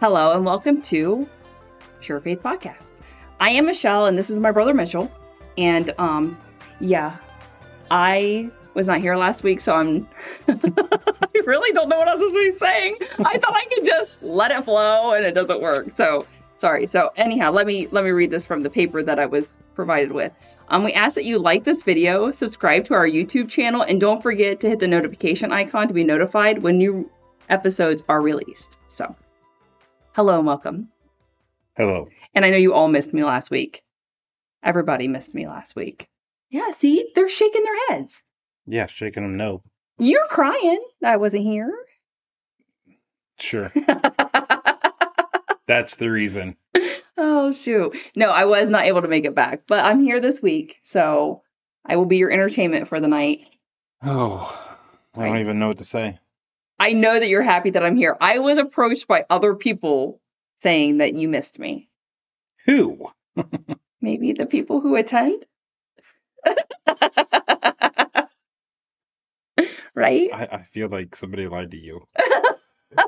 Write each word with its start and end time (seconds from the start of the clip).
Hello 0.00 0.32
and 0.32 0.44
welcome 0.44 0.82
to 0.82 1.28
Pure 2.00 2.20
Faith 2.22 2.42
Podcast. 2.42 2.94
I 3.38 3.50
am 3.50 3.66
Michelle 3.66 4.06
and 4.06 4.18
this 4.18 4.28
is 4.28 4.40
my 4.40 4.50
brother 4.50 4.74
Mitchell. 4.74 5.08
And 5.56 5.94
um 5.98 6.36
yeah, 6.80 7.16
I 7.92 8.50
was 8.74 8.88
not 8.88 8.98
here 8.98 9.14
last 9.14 9.44
week, 9.44 9.60
so 9.60 9.72
I'm 9.72 10.08
I 10.48 11.30
really 11.46 11.72
don't 11.72 11.88
know 11.88 11.98
what 11.98 12.08
supposed 12.08 12.34
to 12.34 12.52
be 12.52 12.58
saying. 12.58 12.96
I 13.20 13.38
thought 13.38 13.54
I 13.54 13.66
could 13.72 13.84
just 13.84 14.20
let 14.20 14.50
it 14.50 14.64
flow 14.64 15.12
and 15.12 15.24
it 15.24 15.34
doesn't 15.34 15.60
work. 15.60 15.94
So 15.94 16.26
sorry. 16.56 16.88
So 16.88 17.10
anyhow, 17.14 17.52
let 17.52 17.68
me 17.68 17.86
let 17.92 18.02
me 18.02 18.10
read 18.10 18.32
this 18.32 18.44
from 18.44 18.64
the 18.64 18.70
paper 18.70 19.00
that 19.00 19.20
I 19.20 19.26
was 19.26 19.56
provided 19.76 20.10
with. 20.10 20.32
Um, 20.70 20.82
we 20.82 20.92
ask 20.92 21.14
that 21.14 21.24
you 21.24 21.38
like 21.38 21.62
this 21.62 21.84
video, 21.84 22.32
subscribe 22.32 22.84
to 22.86 22.94
our 22.94 23.06
YouTube 23.06 23.48
channel, 23.48 23.82
and 23.82 24.00
don't 24.00 24.24
forget 24.24 24.58
to 24.60 24.68
hit 24.68 24.80
the 24.80 24.88
notification 24.88 25.52
icon 25.52 25.86
to 25.86 25.94
be 25.94 26.02
notified 26.02 26.64
when 26.64 26.78
new 26.78 27.08
episodes 27.48 28.02
are 28.08 28.20
released. 28.20 28.78
So, 28.90 29.14
hello 30.14 30.38
and 30.38 30.46
welcome. 30.46 30.88
Hello. 31.76 32.08
And 32.34 32.44
I 32.44 32.50
know 32.50 32.56
you 32.56 32.74
all 32.74 32.88
missed 32.88 33.14
me 33.14 33.22
last 33.22 33.48
week. 33.48 33.82
Everybody 34.64 35.06
missed 35.06 35.32
me 35.32 35.46
last 35.46 35.76
week. 35.76 36.08
Yeah, 36.50 36.72
see, 36.72 37.12
they're 37.14 37.28
shaking 37.28 37.62
their 37.62 37.86
heads. 37.88 38.24
Yeah, 38.66 38.86
shaking 38.86 39.22
them 39.22 39.36
no. 39.36 39.62
You're 39.98 40.26
crying 40.26 40.82
I 41.04 41.18
wasn't 41.18 41.44
here. 41.44 41.72
Sure. 43.38 43.72
That's 45.66 45.94
the 45.94 46.10
reason. 46.10 46.56
oh, 47.16 47.52
shoot. 47.52 47.96
No, 48.16 48.28
I 48.28 48.44
was 48.44 48.68
not 48.68 48.86
able 48.86 49.02
to 49.02 49.08
make 49.08 49.24
it 49.24 49.36
back, 49.36 49.62
but 49.68 49.84
I'm 49.84 50.00
here 50.00 50.20
this 50.20 50.42
week. 50.42 50.80
So 50.82 51.42
I 51.86 51.94
will 51.94 52.06
be 52.06 52.16
your 52.16 52.32
entertainment 52.32 52.88
for 52.88 52.98
the 52.98 53.06
night. 53.06 53.46
Oh, 54.02 54.52
I 55.14 55.26
don't 55.26 55.38
even 55.38 55.60
know 55.60 55.68
what 55.68 55.78
to 55.78 55.84
say. 55.84 56.18
I 56.80 56.94
know 56.94 57.20
that 57.20 57.28
you're 57.28 57.42
happy 57.42 57.70
that 57.70 57.84
I'm 57.84 57.94
here. 57.96 58.16
I 58.22 58.38
was 58.38 58.56
approached 58.56 59.06
by 59.06 59.26
other 59.28 59.54
people 59.54 60.18
saying 60.62 60.96
that 60.98 61.14
you 61.14 61.28
missed 61.28 61.58
me. 61.58 61.90
Who? 62.64 63.06
Maybe 64.00 64.32
the 64.32 64.46
people 64.46 64.80
who 64.80 64.96
attend? 64.96 65.44
right? 69.94 70.30
I, 70.32 70.48
I 70.52 70.62
feel 70.62 70.88
like 70.88 71.14
somebody 71.14 71.46
lied 71.48 71.70
to 71.72 71.76
you. 71.76 72.00
We're 72.18 73.04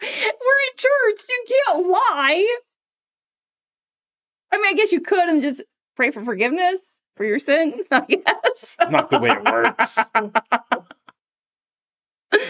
in 0.00 0.76
church. 0.76 1.20
You 1.28 1.44
can't 1.48 1.86
lie. 1.88 2.56
I 4.52 4.56
mean, 4.56 4.66
I 4.66 4.74
guess 4.74 4.92
you 4.92 5.02
could 5.02 5.28
and 5.28 5.42
just 5.42 5.62
pray 5.96 6.10
for 6.10 6.24
forgiveness 6.24 6.78
for 7.16 7.24
your 7.24 7.38
sin, 7.38 7.84
I 7.90 8.06
guess. 8.06 8.78
Not 8.90 9.10
the 9.10 9.18
way 9.18 9.32
it 9.32 9.44
works. 9.44 9.98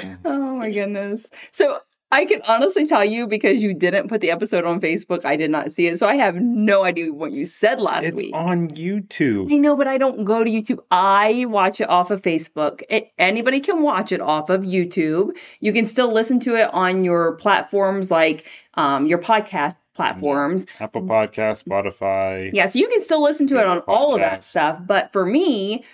oh 0.25 0.57
my 0.57 0.71
goodness. 0.73 1.27
So 1.51 1.81
I 2.13 2.27
can 2.27 2.43
honestly 2.47 2.87
tell 2.87 3.05
you 3.05 3.27
because 3.27 3.63
you 3.63 3.73
didn't 3.73 4.09
put 4.09 4.21
the 4.21 4.31
episode 4.31 4.67
on 4.67 4.83
Facebook, 4.83 5.25
I 5.25 5.35
did 5.35 5.51
not 5.51 5.73
see 5.73 5.87
it. 5.87 5.99
So 5.99 6.07
I 6.07 6.17
have 6.17 6.35
no 6.35 6.85
idea 6.85 7.11
what 7.11 7.33
you 7.33 7.47
said 7.47 7.81
last 7.81 8.05
it's 8.05 8.21
week. 8.21 8.35
on 8.35 8.69
YouTube. 8.69 9.51
I 9.51 9.57
know, 9.57 9.77
but 9.77 9.89
I 9.89 9.97
don't 9.97 10.25
go 10.25 10.45
to 10.45 10.51
YouTube. 10.51 10.81
I 10.91 11.47
watch 11.47 11.81
it 11.81 11.89
off 11.89 12.11
of 12.11 12.21
Facebook. 12.21 12.83
It, 12.91 13.11
anybody 13.19 13.61
can 13.61 13.81
watch 13.81 14.13
it 14.13 14.21
off 14.21 14.51
of 14.51 14.61
YouTube. 14.61 15.31
You 15.61 15.73
can 15.73 15.87
still 15.87 16.13
listen 16.13 16.39
to 16.41 16.55
it 16.55 16.69
on 16.75 17.03
your 17.03 17.37
platforms 17.37 18.11
like 18.11 18.47
um, 18.75 19.07
your 19.07 19.19
podcast 19.19 19.77
platforms. 19.95 20.67
Apple 20.81 21.03
Podcast, 21.03 21.65
Spotify. 21.65 22.51
Yeah, 22.53 22.67
so 22.67 22.79
you 22.79 22.89
can 22.89 23.01
still 23.01 23.23
listen 23.23 23.47
to 23.49 23.59
it 23.59 23.67
on 23.67 23.79
Google 23.81 23.95
all 23.95 24.15
of 24.15 24.21
that 24.21 24.45
stuff. 24.45 24.79
But 24.85 25.13
for 25.13 25.25
me, 25.25 25.85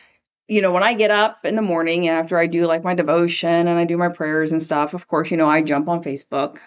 you 0.49 0.63
know, 0.63 0.73
when 0.73 0.83
I 0.83 0.95
get 0.95 1.11
up 1.11 1.45
in 1.45 1.57
the 1.57 1.63
morning 1.63 2.09
after 2.09 2.39
I 2.39 2.47
do 2.47 2.67
like 2.67 2.83
my 2.83 2.95
devotion 2.95 3.69
and 3.69 3.79
I 3.79 3.85
do 3.85 3.97
my 3.97 4.09
prayers 4.09 4.51
and 4.53 4.63
stuff, 4.63 4.95
of 4.95 5.07
course, 5.07 5.31
you 5.31 5.37
know, 5.37 5.47
I 5.49 5.63
jump 5.63 5.89
on 5.89 6.03
Facebook. 6.03 6.59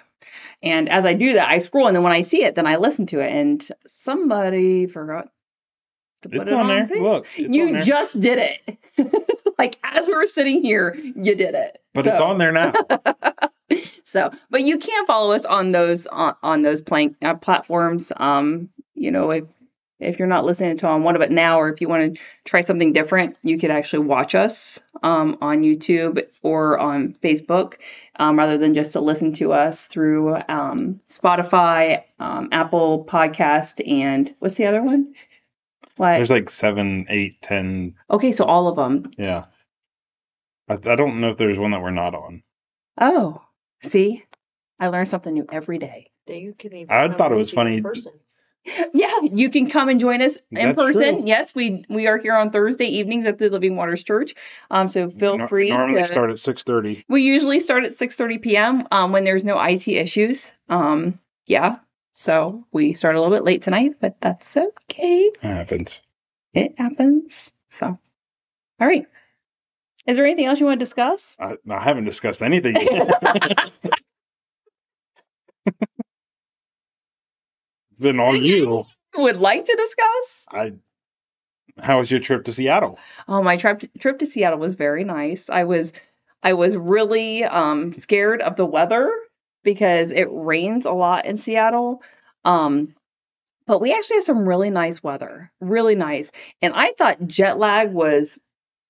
And 0.63 0.87
as 0.87 1.03
I 1.03 1.13
do 1.13 1.33
that, 1.33 1.49
I 1.49 1.57
scroll 1.57 1.87
and 1.87 1.95
then 1.95 2.03
when 2.03 2.13
I 2.13 2.21
see 2.21 2.43
it, 2.43 2.53
then 2.53 2.67
I 2.67 2.75
listen 2.75 3.07
to 3.07 3.19
it. 3.19 3.31
And 3.31 3.67
somebody 3.87 4.85
forgot 4.85 5.29
to 6.21 6.29
put 6.29 6.41
It's 6.41 6.51
it 6.51 6.53
on 6.53 6.67
there. 6.67 6.85
Facebook. 6.87 7.01
Look, 7.01 7.27
on 7.39 7.53
you 7.53 7.71
there. 7.71 7.81
just 7.81 8.19
did 8.19 8.37
it. 8.39 8.77
like 9.57 9.79
as 9.83 10.05
we 10.05 10.13
were 10.13 10.27
sitting 10.27 10.61
here, 10.63 10.95
you 10.95 11.35
did 11.35 11.55
it. 11.55 11.79
but 11.95 12.05
it's 12.05 12.21
on 12.21 12.37
there 12.37 12.51
now. 12.51 12.73
so, 14.03 14.29
but 14.51 14.61
you 14.61 14.77
can 14.77 15.07
follow 15.07 15.33
us 15.33 15.45
on 15.45 15.71
those 15.71 16.05
on, 16.07 16.35
on 16.43 16.61
those 16.61 16.81
plank 16.83 17.15
uh, 17.23 17.33
platforms. 17.33 18.11
Um, 18.17 18.69
you 18.93 19.09
know, 19.09 19.31
if 19.31 19.45
if 20.01 20.19
you're 20.19 20.27
not 20.27 20.45
listening 20.45 20.75
to 20.77 20.87
on 20.87 21.03
one 21.03 21.15
of 21.15 21.21
it 21.21 21.31
now, 21.31 21.59
or 21.59 21.69
if 21.69 21.79
you 21.79 21.87
want 21.87 22.15
to 22.15 22.21
try 22.43 22.61
something 22.61 22.91
different, 22.91 23.37
you 23.43 23.57
could 23.59 23.71
actually 23.71 24.05
watch 24.05 24.35
us 24.35 24.79
um, 25.03 25.37
on 25.41 25.61
YouTube 25.61 26.21
or 26.41 26.77
on 26.79 27.15
Facebook, 27.23 27.75
um, 28.17 28.37
rather 28.37 28.57
than 28.57 28.73
just 28.73 28.91
to 28.93 28.99
listen 28.99 29.31
to 29.33 29.53
us 29.53 29.85
through 29.87 30.37
um, 30.49 30.99
Spotify, 31.07 32.03
um, 32.19 32.49
Apple 32.51 33.05
Podcast, 33.05 33.87
and 33.89 34.33
what's 34.39 34.55
the 34.55 34.65
other 34.65 34.81
one? 34.81 35.13
What? 35.97 36.15
There's 36.15 36.31
like 36.31 36.49
seven, 36.49 37.05
eight, 37.09 37.41
ten. 37.41 37.95
okay, 38.09 38.31
so 38.31 38.45
all 38.45 38.67
of 38.67 38.75
them. 38.75 39.11
Yeah. 39.17 39.45
I, 40.67 40.73
I 40.73 40.95
don't 40.95 41.21
know 41.21 41.31
if 41.31 41.37
there's 41.37 41.57
one 41.57 41.71
that 41.71 41.81
we're 41.81 41.91
not 41.91 42.15
on. 42.15 42.43
Oh, 42.99 43.41
see, 43.83 44.23
I 44.79 44.87
learn 44.87 45.05
something 45.05 45.33
new 45.33 45.45
every 45.51 45.77
day. 45.77 46.07
You 46.27 46.55
can 46.57 46.73
even 46.73 46.89
I 46.89 47.13
thought 47.13 47.31
it 47.31 47.35
was 47.35 47.53
meet 47.53 47.63
me 47.65 47.77
in 47.77 47.83
funny- 47.83 47.93
person. 47.93 48.13
Yeah, 48.93 49.11
you 49.21 49.49
can 49.49 49.69
come 49.69 49.89
and 49.89 49.99
join 49.99 50.21
us 50.21 50.37
in 50.51 50.67
That's 50.67 50.75
person. 50.75 51.19
true. 51.19 51.23
Yes, 51.25 51.55
we 51.55 51.83
we 51.89 52.07
are 52.07 52.17
here 52.17 52.35
on 52.35 52.51
Thursday 52.51 52.85
evenings 52.85 53.25
at 53.25 53.39
the 53.39 53.49
Living 53.49 53.75
Waters 53.75 54.03
Church. 54.03 54.35
Um, 54.69 54.87
so 54.87 55.09
feel 55.09 55.37
Nor- 55.37 55.47
free. 55.47 55.69
Normally 55.69 56.03
to, 56.03 56.07
start 56.07 56.29
at 56.29 56.39
six 56.39 56.63
thirty. 56.63 57.03
we 57.09 57.23
usually 57.23 57.59
start 57.59 57.83
at 57.83 57.97
six 57.97 58.15
thirty 58.15 58.37
p.m. 58.37 58.87
Um, 58.91 59.11
when 59.11 59.23
there's 59.23 59.43
no 59.43 59.59
IT 59.61 59.87
issues. 59.87 60.51
Um, 60.69 61.19
yeah. 61.47 61.77
So 62.13 62.65
we 62.71 62.93
start 62.93 63.15
a 63.15 63.21
little 63.21 63.35
bit 63.35 63.45
late 63.45 63.61
tonight, 63.61 63.95
but 63.99 64.19
that's 64.21 64.55
okay. 64.57 65.31
It 65.33 65.41
happens. 65.41 66.01
It 66.53 66.75
happens. 66.77 67.53
So, 67.69 67.87
all 67.87 67.97
right. 68.87 69.05
Is 70.07 70.17
there 70.17 70.25
anything 70.25 70.45
else 70.45 70.59
you 70.59 70.65
want 70.65 70.79
to 70.79 70.85
discuss? 70.85 71.35
I, 71.39 71.55
I 71.69 71.79
haven't 71.79 72.05
discussed 72.05 72.41
anything. 72.41 72.75
yet. 72.81 73.71
it's 75.65 75.83
been 78.01 78.19
all 78.19 78.35
you. 78.35 78.83
Would 79.15 79.37
like 79.37 79.65
to 79.65 79.75
discuss? 79.75 80.45
I. 80.51 80.73
How 81.81 81.99
was 81.99 82.11
your 82.11 82.19
trip 82.19 82.43
to 82.45 82.53
Seattle? 82.53 82.99
Oh, 83.27 83.41
my 83.41 83.57
trip 83.57 83.83
trip 83.99 84.19
to 84.19 84.25
Seattle 84.25 84.59
was 84.59 84.73
very 84.73 85.03
nice. 85.03 85.49
I 85.49 85.63
was 85.63 85.93
I 86.43 86.53
was 86.53 86.75
really 86.75 87.43
um 87.43 87.93
scared 87.93 88.41
of 88.41 88.55
the 88.55 88.65
weather 88.65 89.11
because 89.63 90.11
it 90.11 90.27
rains 90.31 90.85
a 90.85 90.91
lot 90.91 91.25
in 91.25 91.37
Seattle. 91.37 92.01
Um 92.43 92.93
but 93.67 93.79
we 93.79 93.93
actually 93.93 94.17
had 94.17 94.23
some 94.23 94.47
really 94.47 94.69
nice 94.69 95.01
weather. 95.01 95.51
Really 95.61 95.95
nice. 95.95 96.31
And 96.61 96.73
I 96.73 96.93
thought 96.97 97.25
jet 97.27 97.57
lag 97.57 97.93
was 97.93 98.37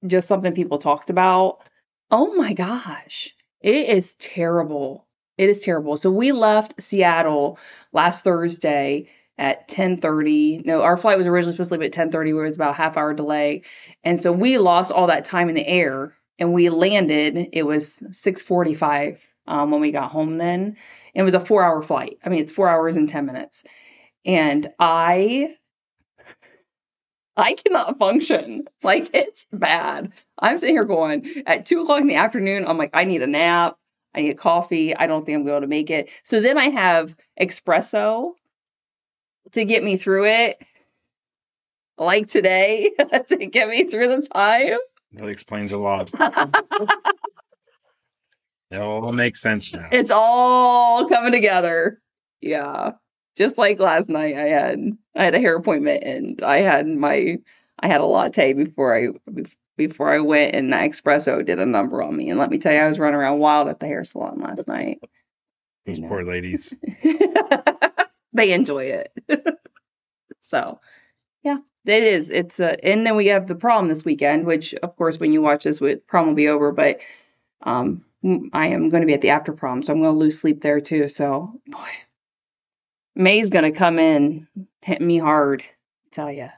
just 0.07 0.27
something 0.27 0.53
people 0.53 0.77
talked 0.79 1.09
about. 1.09 1.59
Oh 2.09 2.33
my 2.33 2.53
gosh. 2.53 3.35
It 3.61 3.89
is 3.89 4.15
terrible. 4.15 5.05
It 5.41 5.49
is 5.49 5.59
terrible. 5.59 5.97
So 5.97 6.11
we 6.11 6.31
left 6.33 6.79
Seattle 6.79 7.57
last 7.93 8.23
Thursday 8.23 9.09
at 9.39 9.67
10:30. 9.67 10.61
No, 10.65 10.83
our 10.83 10.97
flight 10.97 11.17
was 11.17 11.25
originally 11.25 11.55
supposed 11.55 11.69
to 11.69 11.79
leave 11.79 11.83
at 11.87 11.91
10:30, 11.91 12.31
where 12.35 12.43
it 12.43 12.49
was 12.49 12.57
about 12.57 12.75
half 12.75 12.95
hour 12.95 13.11
delay. 13.15 13.63
And 14.03 14.19
so 14.19 14.31
we 14.31 14.59
lost 14.59 14.91
all 14.91 15.07
that 15.07 15.25
time 15.25 15.49
in 15.49 15.55
the 15.55 15.67
air 15.67 16.13
and 16.37 16.53
we 16.53 16.69
landed. 16.69 17.49
It 17.53 17.63
was 17.63 18.03
6:45 18.11 19.17
um, 19.47 19.71
when 19.71 19.81
we 19.81 19.91
got 19.91 20.11
home 20.11 20.37
then. 20.37 20.77
It 21.15 21.23
was 21.23 21.33
a 21.33 21.39
4-hour 21.39 21.81
flight. 21.81 22.19
I 22.23 22.29
mean, 22.29 22.41
it's 22.41 22.51
4 22.51 22.69
hours 22.69 22.95
and 22.95 23.09
10 23.09 23.25
minutes. 23.25 23.63
And 24.25 24.71
I 24.79 25.55
I 27.35 27.53
cannot 27.55 27.97
function. 27.97 28.65
Like 28.83 29.09
it's 29.15 29.45
bad. 29.51 30.11
I'm 30.37 30.57
sitting 30.57 30.75
here 30.75 30.83
going 30.83 31.43
at 31.47 31.65
two 31.65 31.81
o'clock 31.81 32.01
in 32.01 32.07
the 32.07 32.15
afternoon. 32.15 32.67
I'm 32.67 32.77
like, 32.77 32.91
I 32.93 33.05
need 33.05 33.21
a 33.23 33.27
nap. 33.27 33.77
I 34.13 34.21
need 34.21 34.37
coffee. 34.37 34.95
I 34.95 35.07
don't 35.07 35.25
think 35.25 35.37
I'm 35.37 35.45
going 35.45 35.61
to 35.61 35.67
make 35.67 35.89
it. 35.89 36.09
So 36.23 36.41
then 36.41 36.57
I 36.57 36.69
have 36.69 37.15
espresso 37.39 38.31
to 39.53 39.65
get 39.65 39.83
me 39.83 39.97
through 39.97 40.25
it, 40.25 40.61
like 41.97 42.27
today, 42.27 42.91
to 43.29 43.45
get 43.45 43.69
me 43.69 43.85
through 43.85 44.07
the 44.09 44.21
time. 44.21 44.77
That 45.13 45.27
explains 45.27 45.71
a 45.73 45.77
lot. 45.77 46.11
It 48.71 48.79
all 48.79 49.11
makes 49.11 49.41
sense 49.41 49.73
now. 49.73 49.89
it's 49.91 50.11
all 50.11 51.07
coming 51.09 51.33
together. 51.33 52.01
Yeah. 52.39 52.91
Just 53.37 53.57
like 53.57 53.79
last 53.79 54.09
night 54.09 54.35
I 54.35 54.47
had 54.47 54.79
I 55.15 55.23
had 55.25 55.35
a 55.35 55.39
hair 55.39 55.57
appointment 55.57 56.03
and 56.03 56.41
I 56.41 56.61
had 56.61 56.87
my 56.87 57.37
I 57.79 57.87
had 57.87 57.99
a 57.99 58.05
latte 58.05 58.53
before 58.53 58.95
I 58.95 59.09
before 59.87 60.09
I 60.09 60.19
went 60.19 60.55
and 60.55 60.71
that 60.73 60.89
espresso 60.89 61.45
did 61.45 61.59
a 61.59 61.65
number 61.65 62.01
on 62.01 62.15
me. 62.15 62.29
And 62.29 62.39
let 62.39 62.49
me 62.49 62.57
tell 62.57 62.73
you, 62.73 62.79
I 62.79 62.87
was 62.87 62.99
running 62.99 63.19
around 63.19 63.39
wild 63.39 63.67
at 63.67 63.79
the 63.79 63.87
hair 63.87 64.03
salon 64.03 64.39
last 64.39 64.67
night. 64.67 64.99
Those 65.85 65.99
know. 65.99 66.07
poor 66.07 66.23
ladies. 66.23 66.75
they 68.33 68.53
enjoy 68.53 68.85
it. 68.85 69.11
so, 70.41 70.79
yeah, 71.41 71.57
it 71.85 72.03
is. 72.03 72.29
It's 72.29 72.59
uh, 72.59 72.75
and 72.83 73.05
then 73.05 73.15
we 73.15 73.27
have 73.27 73.47
the 73.47 73.55
prom 73.55 73.87
this 73.87 74.05
weekend, 74.05 74.45
which 74.45 74.75
of 74.75 74.95
course, 74.95 75.19
when 75.19 75.33
you 75.33 75.41
watch 75.41 75.63
this, 75.63 75.81
with 75.81 76.05
prom 76.05 76.27
will 76.27 76.35
be 76.35 76.49
over. 76.49 76.71
But 76.71 76.99
um, 77.63 78.05
I 78.53 78.67
am 78.67 78.89
going 78.89 79.01
to 79.01 79.07
be 79.07 79.15
at 79.15 79.21
the 79.21 79.29
after 79.29 79.53
prom, 79.53 79.81
so 79.81 79.91
I'm 79.91 80.01
going 80.01 80.13
to 80.13 80.19
lose 80.19 80.39
sleep 80.39 80.61
there 80.61 80.79
too. 80.79 81.09
So, 81.09 81.59
boy, 81.65 81.89
May's 83.15 83.49
going 83.49 83.71
to 83.71 83.77
come 83.77 83.97
in, 83.97 84.47
hit 84.81 85.01
me 85.01 85.17
hard, 85.17 85.63
I 85.63 86.09
tell 86.11 86.31
you. 86.31 86.49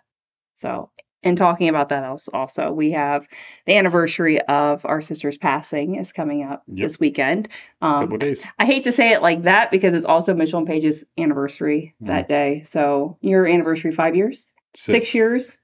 So, 0.58 0.90
and 1.24 1.38
talking 1.38 1.70
about 1.70 1.90
that 1.90 2.04
else 2.04 2.28
also, 2.34 2.72
we 2.72 2.92
have 2.92 3.28
the 3.66 3.76
anniversary 3.76 4.42
of 4.42 4.86
our 4.86 5.02
sister's 5.02 5.38
passing 5.38 5.96
is 5.96 6.12
coming 6.12 6.44
up 6.44 6.64
Yep. 6.68 6.86
this 6.86 7.00
weekend. 7.00 7.50
couple 7.82 8.06
Um, 8.06 8.14
of 8.14 8.20
days. 8.20 8.44
I 8.60 8.66
hate 8.66 8.84
to 8.86 8.92
say 8.92 9.12
it 9.14 9.22
like 9.22 9.44
that 9.44 9.72
because 9.72 9.94
it's 9.94 10.06
also 10.06 10.34
Mitchell 10.34 10.60
and 10.60 10.68
Paige's 10.68 11.04
anniversary 11.18 11.96
Mm. 12.02 12.08
that 12.08 12.28
day. 12.30 12.62
So 12.64 13.18
your 13.22 13.48
anniversary 13.48 13.92
five 13.92 14.16
years, 14.16 14.52
six, 14.76 15.14
years. 15.14 15.58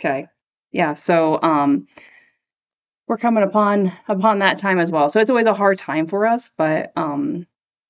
Okay, 0.00 0.26
yeah. 0.72 0.94
So 0.94 1.40
um, 1.42 1.86
we're 3.06 3.18
coming 3.18 3.44
upon 3.44 3.92
upon 4.08 4.38
that 4.40 4.58
time 4.58 4.78
as 4.78 4.90
well. 4.90 5.08
So 5.08 5.20
it's 5.20 5.30
always 5.30 5.46
a 5.46 5.54
hard 5.54 5.78
time 5.78 6.06
for 6.06 6.26
us, 6.26 6.50
but 6.56 6.92
um, 6.96 7.46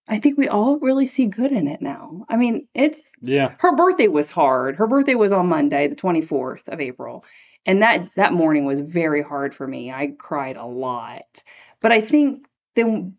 I 0.07 0.19
think 0.19 0.37
we 0.37 0.49
all 0.49 0.79
really 0.79 1.07
see 1.07 1.27
good 1.27 1.53
in 1.53 1.67
it 1.67 1.81
now. 1.81 2.27
I 2.29 2.37
mean, 2.37 2.69
it's 2.75 3.13
Yeah. 3.23 3.55
her 3.59 3.75
birthday 3.75 4.09
was 4.09 4.31
hard. 4.31 4.77
Her 4.77 4.87
birthday 4.87 5.15
was 5.15 5.33
on 5.33 5.49
Monday, 5.49 5.89
the 5.89 5.97
24th 5.97 6.69
of 6.69 6.81
April. 6.81 7.25
And 7.67 7.81
that 7.83 8.11
that 8.17 8.35
morning 8.35 8.67
was 8.67 8.81
very 8.81 9.23
hard 9.23 9.55
for 9.55 9.67
me. 9.67 9.91
I 9.91 10.09
cried 10.19 10.57
a 10.57 10.67
lot. 10.67 11.43
But 11.81 11.93
I 11.93 12.01
think 12.03 12.47
then 12.77 13.17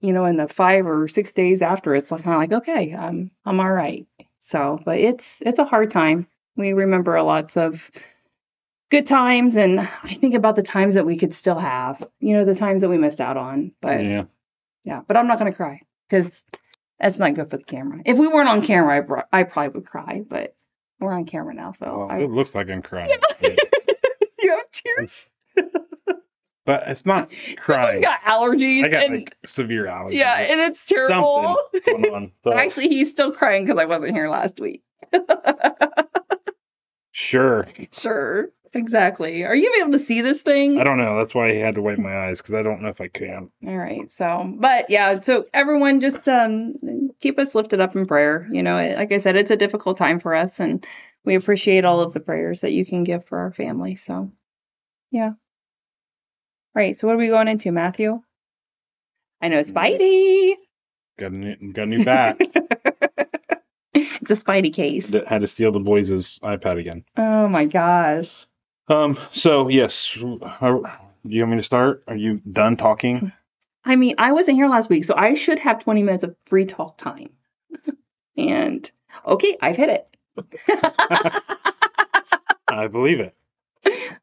you 0.00 0.12
know, 0.12 0.26
in 0.26 0.36
the 0.36 0.46
5 0.46 0.86
or 0.86 1.08
6 1.08 1.32
days 1.32 1.60
after 1.60 1.92
it's 1.94 2.10
kind 2.10 2.20
of 2.26 2.36
like 2.36 2.52
okay, 2.52 2.94
I'm 2.94 3.30
I'm 3.44 3.58
all 3.58 3.72
right. 3.72 4.06
So, 4.40 4.78
but 4.84 4.98
it's 4.98 5.42
it's 5.44 5.58
a 5.58 5.64
hard 5.64 5.90
time. 5.90 6.28
We 6.56 6.72
remember 6.72 7.16
a 7.16 7.24
lots 7.24 7.56
of 7.56 7.90
good 8.90 9.06
times 9.06 9.56
and 9.56 9.80
I 9.80 10.14
think 10.14 10.34
about 10.34 10.54
the 10.56 10.62
times 10.62 10.94
that 10.94 11.04
we 11.06 11.16
could 11.18 11.34
still 11.34 11.58
have. 11.58 12.06
You 12.20 12.34
know, 12.36 12.44
the 12.44 12.54
times 12.54 12.80
that 12.82 12.88
we 12.88 12.98
missed 12.98 13.20
out 13.20 13.36
on. 13.36 13.72
But 13.82 14.04
yeah. 14.04 14.24
yeah, 14.84 15.00
but 15.08 15.16
I'm 15.16 15.26
not 15.26 15.40
going 15.40 15.50
to 15.50 15.56
cry 15.56 15.82
because 16.08 16.30
that's 16.98 17.18
not 17.18 17.34
good 17.34 17.50
for 17.50 17.58
the 17.58 17.64
camera. 17.64 18.00
If 18.06 18.18
we 18.18 18.26
weren't 18.28 18.48
on 18.48 18.62
camera, 18.62 18.96
I, 18.96 19.00
bro- 19.00 19.22
I 19.32 19.42
probably 19.44 19.80
would 19.80 19.86
cry, 19.88 20.22
but 20.26 20.56
we're 21.00 21.12
on 21.12 21.26
camera 21.26 21.54
now, 21.54 21.72
so 21.72 21.98
Well, 21.98 22.08
I, 22.10 22.18
it 22.20 22.30
looks 22.30 22.54
like 22.54 22.68
I'm 22.70 22.82
crying. 22.82 23.10
Yeah. 23.40 23.50
you 24.40 24.50
have 24.50 24.70
tears. 24.72 25.14
but 26.64 26.84
it's 26.88 27.06
not 27.06 27.30
crying. 27.58 28.02
got 28.02 28.20
allergies, 28.22 28.84
I 28.84 28.88
got 28.88 29.02
and 29.04 29.14
like 29.14 29.36
severe 29.44 29.84
allergies. 29.86 30.14
yeah, 30.14 30.38
and 30.40 30.60
it's 30.60 30.84
terrible. 30.84 31.56
Something 31.72 32.02
going 32.02 32.14
on. 32.14 32.32
So, 32.44 32.52
Actually, 32.52 32.88
he's 32.88 33.10
still 33.10 33.32
crying 33.32 33.64
because 33.64 33.78
I 33.78 33.84
wasn't 33.84 34.12
here 34.12 34.28
last 34.28 34.58
week. 34.60 34.82
sure. 37.12 37.66
sure, 37.92 38.48
exactly. 38.72 39.44
Are 39.44 39.54
you 39.54 39.80
able 39.80 39.92
to 39.92 39.98
see 39.98 40.20
this 40.20 40.42
thing? 40.42 40.78
I 40.78 40.84
don't 40.84 40.98
know. 40.98 41.18
That's 41.18 41.34
why 41.34 41.50
I 41.50 41.54
had 41.54 41.74
to 41.76 41.82
wipe 41.82 41.98
my 41.98 42.28
eyes 42.28 42.38
because 42.38 42.54
I 42.54 42.62
don't 42.62 42.82
know 42.82 42.88
if 42.88 43.00
I 43.00 43.08
can. 43.08 43.50
All 43.66 43.76
right. 43.76 44.10
So, 44.10 44.52
but 44.58 44.90
yeah, 44.90 45.20
so 45.20 45.44
everyone 45.52 46.00
just 46.00 46.28
um 46.28 46.74
keep 47.20 47.38
us 47.38 47.54
lifted 47.54 47.80
up 47.80 47.96
in 47.96 48.06
prayer. 48.06 48.48
You 48.50 48.62
know, 48.62 48.76
like 48.96 49.12
I 49.12 49.18
said, 49.18 49.36
it's 49.36 49.50
a 49.50 49.56
difficult 49.56 49.96
time 49.96 50.20
for 50.20 50.34
us 50.34 50.60
and 50.60 50.86
we 51.24 51.34
appreciate 51.34 51.84
all 51.84 52.00
of 52.00 52.14
the 52.14 52.20
prayers 52.20 52.62
that 52.62 52.72
you 52.72 52.86
can 52.86 53.04
give 53.04 53.26
for 53.26 53.38
our 53.38 53.52
family. 53.52 53.96
So, 53.96 54.32
yeah. 55.10 55.32
Right. 56.74 56.96
So, 56.96 57.06
what 57.06 57.14
are 57.14 57.18
we 57.18 57.28
going 57.28 57.48
into, 57.48 57.72
Matthew? 57.72 58.22
I 59.40 59.48
know 59.48 59.60
Spidey. 59.60 60.54
Got 61.18 61.32
a 61.32 61.34
new, 61.34 61.72
got 61.72 61.82
a 61.82 61.86
new 61.86 62.04
bat. 62.04 62.36
it's 63.94 64.30
a 64.30 64.34
Spidey 64.34 64.72
case. 64.72 65.10
that 65.10 65.26
had 65.26 65.40
to 65.40 65.46
steal 65.46 65.72
the 65.72 65.80
boys' 65.80 66.38
iPad 66.40 66.78
again. 66.78 67.04
Oh 67.16 67.48
my 67.48 67.64
gosh. 67.64 68.46
Um. 68.88 69.18
So 69.32 69.68
yes, 69.68 70.14
do 70.14 70.38
you 71.24 71.42
want 71.42 71.50
me 71.50 71.56
to 71.56 71.62
start? 71.62 72.04
Are 72.08 72.16
you 72.16 72.40
done 72.50 72.76
talking? 72.76 73.32
I 73.84 73.96
mean, 73.96 74.14
I 74.18 74.32
wasn't 74.32 74.56
here 74.56 74.68
last 74.68 74.90
week, 74.90 75.04
so 75.04 75.14
I 75.16 75.34
should 75.34 75.58
have 75.58 75.82
20 75.82 76.02
minutes 76.02 76.24
of 76.24 76.36
free 76.46 76.66
talk 76.66 76.98
time. 76.98 77.30
and 78.36 78.90
okay, 79.26 79.56
I've 79.60 79.76
hit 79.76 79.88
it. 79.88 80.16
I 82.68 82.86
believe 82.88 83.20
it. 83.20 83.34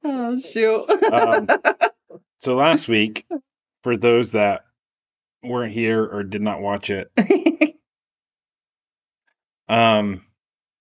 oh 0.04 0.36
shoot. 0.40 0.86
Um, 1.12 1.48
So 2.40 2.56
last 2.56 2.88
week, 2.88 3.26
for 3.82 3.98
those 3.98 4.34
that 4.34 4.66
weren't 5.42 5.72
here 5.74 6.04
or 6.04 6.22
did 6.24 6.44
not 6.44 6.62
watch 6.62 6.92
it, 6.92 7.12
um, 9.68 10.24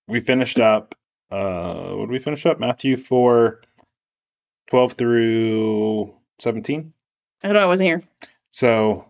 we 0.06 0.20
finished 0.20 0.60
up. 0.60 0.94
Uh, 1.30 1.92
what 1.92 2.06
did 2.06 2.10
we 2.10 2.18
finish 2.18 2.44
up? 2.44 2.60
Matthew 2.60 2.98
four, 2.98 3.62
12 4.68 4.92
through 4.94 6.14
seventeen. 6.40 6.92
I 7.42 7.48
don't 7.48 7.54
know, 7.54 7.62
I 7.62 7.66
wasn't 7.66 7.88
here. 7.88 8.02
So, 8.50 9.06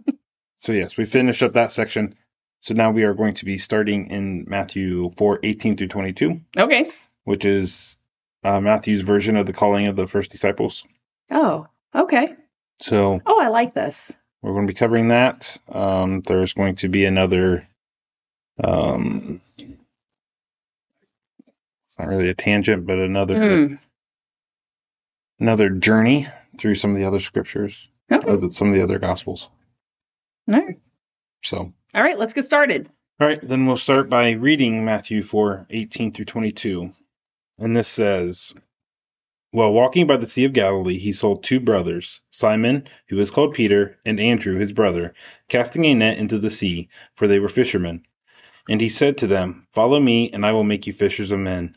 so 0.60 0.72
yes, 0.72 0.96
we 0.96 1.04
finished 1.04 1.42
up 1.42 1.52
that 1.54 1.72
section. 1.72 2.14
So 2.60 2.74
now 2.74 2.90
we 2.90 3.04
are 3.04 3.14
going 3.14 3.34
to 3.34 3.44
be 3.44 3.58
starting 3.58 4.10
in 4.10 4.44
Matthew 4.48 5.10
4, 5.16 5.40
18 5.42 5.76
through 5.76 5.88
22, 5.88 6.40
Okay. 6.56 6.90
which 7.24 7.44
is 7.44 7.96
uh, 8.42 8.60
Matthew's 8.60 9.02
version 9.02 9.36
of 9.36 9.46
the 9.46 9.52
calling 9.52 9.86
of 9.86 9.96
the 9.96 10.06
first 10.08 10.30
disciples. 10.30 10.84
Oh, 11.30 11.66
okay. 11.94 12.34
So 12.80 13.20
Oh, 13.26 13.40
I 13.40 13.48
like 13.48 13.74
this. 13.74 14.16
we're 14.42 14.52
going 14.54 14.66
to 14.66 14.72
be 14.72 14.78
covering 14.78 15.08
that. 15.08 15.56
Um, 15.68 16.20
there's 16.22 16.52
going 16.52 16.76
to 16.76 16.88
be 16.88 17.04
another, 17.04 17.68
um, 18.64 19.40
it's 21.84 21.98
not 21.98 22.08
really 22.08 22.28
a 22.30 22.34
tangent, 22.34 22.86
but 22.86 22.98
another, 22.98 23.34
Mm. 23.36 23.78
Another 25.40 25.70
journey 25.70 26.28
through 26.58 26.74
some 26.74 26.90
of 26.90 26.96
the 26.96 27.04
other 27.06 27.20
scriptures, 27.20 27.88
Okay. 28.10 28.28
uh, 28.28 28.50
some 28.50 28.68
of 28.68 28.74
the 28.74 28.82
other 28.82 28.98
gospels. 28.98 29.48
All 30.50 30.54
right. 30.60 30.78
So 31.44 31.72
All 31.94 32.02
right, 32.02 32.18
let's 32.18 32.34
get 32.34 32.44
started. 32.44 32.88
All 33.20 33.26
right, 33.26 33.40
then 33.42 33.66
we'll 33.66 33.76
start 33.76 34.08
by 34.08 34.30
reading 34.32 34.84
Matthew 34.84 35.22
4 35.22 35.66
18 35.70 36.12
through 36.12 36.24
22. 36.24 36.92
And 37.58 37.76
this 37.76 37.88
says 37.88 38.54
While 39.50 39.72
walking 39.72 40.06
by 40.06 40.16
the 40.16 40.28
Sea 40.28 40.44
of 40.44 40.52
Galilee, 40.52 40.98
he 40.98 41.12
saw 41.12 41.34
two 41.34 41.60
brothers, 41.60 42.20
Simon, 42.30 42.88
who 43.08 43.16
was 43.16 43.30
called 43.30 43.54
Peter, 43.54 43.98
and 44.04 44.20
Andrew, 44.20 44.58
his 44.58 44.72
brother, 44.72 45.14
casting 45.48 45.84
a 45.86 45.94
net 45.94 46.18
into 46.18 46.38
the 46.38 46.50
sea, 46.50 46.88
for 47.16 47.26
they 47.26 47.38
were 47.40 47.48
fishermen. 47.48 48.04
And 48.68 48.80
he 48.80 48.88
said 48.88 49.18
to 49.18 49.26
them, 49.26 49.66
Follow 49.72 49.98
me, 49.98 50.30
and 50.30 50.44
I 50.46 50.52
will 50.52 50.64
make 50.64 50.86
you 50.86 50.92
fishers 50.92 51.30
of 51.32 51.38
men. 51.40 51.76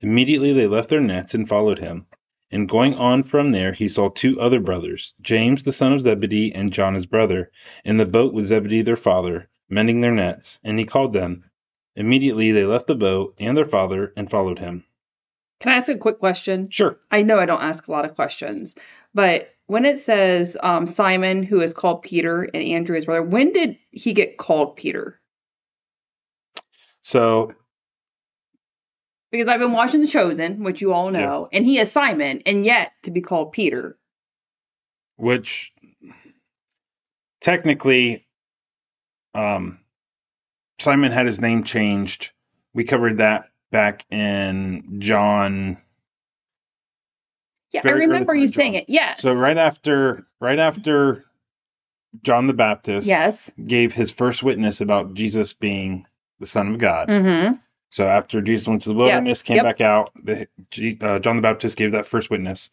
Immediately 0.00 0.54
they 0.54 0.66
left 0.66 0.88
their 0.88 1.00
nets 1.00 1.34
and 1.34 1.48
followed 1.48 1.78
him. 1.78 2.06
And 2.50 2.68
going 2.68 2.94
on 2.94 3.22
from 3.22 3.52
there, 3.52 3.72
he 3.72 3.88
saw 3.88 4.08
two 4.08 4.40
other 4.40 4.60
brothers, 4.60 5.14
James 5.20 5.64
the 5.64 5.72
son 5.72 5.92
of 5.92 6.00
Zebedee, 6.00 6.52
and 6.54 6.72
John 6.72 6.94
his 6.94 7.06
brother, 7.06 7.50
in 7.84 7.96
the 7.96 8.06
boat 8.06 8.34
with 8.34 8.46
Zebedee 8.46 8.82
their 8.82 8.96
father 8.96 9.48
mending 9.70 10.00
their 10.00 10.12
nets, 10.12 10.58
and 10.64 10.78
he 10.78 10.84
called 10.84 11.12
them. 11.12 11.44
Immediately 11.94 12.52
they 12.52 12.64
left 12.64 12.86
the 12.86 12.94
boat 12.94 13.34
and 13.38 13.56
their 13.56 13.66
father 13.66 14.12
and 14.16 14.30
followed 14.30 14.58
him. 14.58 14.84
Can 15.60 15.72
I 15.72 15.76
ask 15.76 15.88
a 15.88 15.96
quick 15.96 16.18
question? 16.18 16.68
Sure. 16.70 16.98
I 17.10 17.22
know 17.22 17.38
I 17.38 17.46
don't 17.46 17.62
ask 17.62 17.86
a 17.86 17.92
lot 17.92 18.04
of 18.04 18.14
questions, 18.14 18.74
but 19.14 19.54
when 19.66 19.84
it 19.84 19.98
says 19.98 20.56
um, 20.62 20.86
Simon, 20.86 21.42
who 21.42 21.60
is 21.60 21.74
called 21.74 22.02
Peter, 22.02 22.42
and 22.42 22.62
Andrew, 22.62 22.94
his 22.94 23.04
brother, 23.04 23.22
when 23.22 23.52
did 23.52 23.76
he 23.90 24.12
get 24.12 24.38
called 24.38 24.76
Peter? 24.76 25.20
So, 27.02 27.52
Because 29.30 29.46
I've 29.48 29.60
been 29.60 29.72
watching 29.72 30.00
The 30.00 30.08
Chosen, 30.08 30.64
which 30.64 30.80
you 30.80 30.92
all 30.92 31.10
know, 31.10 31.48
and 31.52 31.64
he 31.64 31.78
is 31.78 31.90
Simon, 31.92 32.42
and 32.46 32.64
yet 32.64 32.92
to 33.04 33.10
be 33.10 33.20
called 33.20 33.52
Peter. 33.52 33.96
which 35.16 35.72
technically, 37.40 38.26
um, 39.34 39.78
Simon 40.78 41.12
had 41.12 41.26
his 41.26 41.40
name 41.40 41.62
changed. 41.62 42.30
We 42.74 42.84
covered 42.84 43.18
that 43.18 43.50
back 43.70 44.04
in 44.10 44.96
John. 44.98 45.76
Yeah, 47.72 47.82
I 47.84 47.90
remember 47.90 48.34
you 48.34 48.44
of 48.44 48.50
saying 48.50 48.74
it. 48.74 48.86
Yes. 48.88 49.20
So 49.20 49.32
right 49.34 49.58
after, 49.58 50.26
right 50.40 50.58
after 50.58 51.24
John 52.22 52.46
the 52.46 52.54
Baptist 52.54 53.06
Yes. 53.06 53.52
gave 53.64 53.92
his 53.92 54.10
first 54.10 54.42
witness 54.42 54.80
about 54.80 55.14
Jesus 55.14 55.52
being 55.52 56.06
the 56.40 56.46
Son 56.46 56.72
of 56.72 56.80
God. 56.80 57.08
Mm-hmm. 57.08 57.56
So 57.90 58.06
after 58.06 58.40
Jesus 58.40 58.68
went 58.68 58.82
to 58.82 58.88
the 58.90 58.94
wilderness, 58.94 59.42
came 59.42 59.56
Yep. 59.56 59.64
back 59.64 59.80
out, 59.80 60.12
the, 60.22 60.46
uh, 61.00 61.18
John 61.18 61.36
the 61.36 61.42
Baptist 61.42 61.76
gave 61.76 61.92
that 61.92 62.06
first 62.06 62.30
witness. 62.30 62.70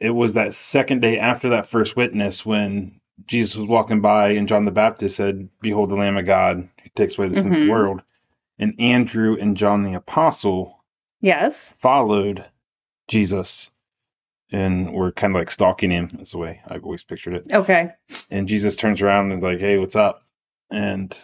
It 0.00 0.10
was 0.10 0.34
that 0.34 0.54
second 0.54 1.00
day 1.02 1.18
after 1.18 1.50
that 1.50 1.66
first 1.68 1.94
witness 1.94 2.44
when 2.44 3.00
Jesus 3.26 3.54
was 3.54 3.66
walking 3.66 4.00
by 4.00 4.30
and 4.30 4.48
John 4.48 4.64
the 4.64 4.70
Baptist 4.72 5.16
said, 5.16 5.48
Behold 5.60 5.90
the 5.90 5.94
Lamb 5.94 6.16
of 6.16 6.26
God 6.26 6.68
who 6.82 6.88
takes 6.94 7.16
away 7.18 7.28
the 7.28 7.34
sins 7.36 7.46
of 7.54 7.60
Mhm. 7.60 7.64
the 7.66 7.70
world. 7.70 8.02
And 8.58 8.74
Andrew 8.80 9.36
and 9.38 9.56
John 9.56 9.82
the 9.82 9.94
Apostle 9.94 10.82
Yes. 11.20 11.74
followed 11.78 12.44
Jesus 13.08 13.70
and 14.50 14.92
were 14.92 15.12
kind 15.12 15.34
of 15.34 15.40
like 15.40 15.50
stalking 15.50 15.90
him. 15.90 16.08
That's 16.14 16.32
the 16.32 16.38
way 16.38 16.60
I've 16.66 16.84
always 16.84 17.04
pictured 17.04 17.34
it 17.34 17.52
Okay. 17.52 17.92
and 18.30 18.48
Jesus 18.48 18.76
turns 18.76 19.02
around 19.02 19.30
and 19.30 19.38
is 19.38 19.44
like, 19.44 19.60
"Hey, 19.60 19.78
what's 19.78 19.96
up?" 19.96 20.24
And 20.70 21.16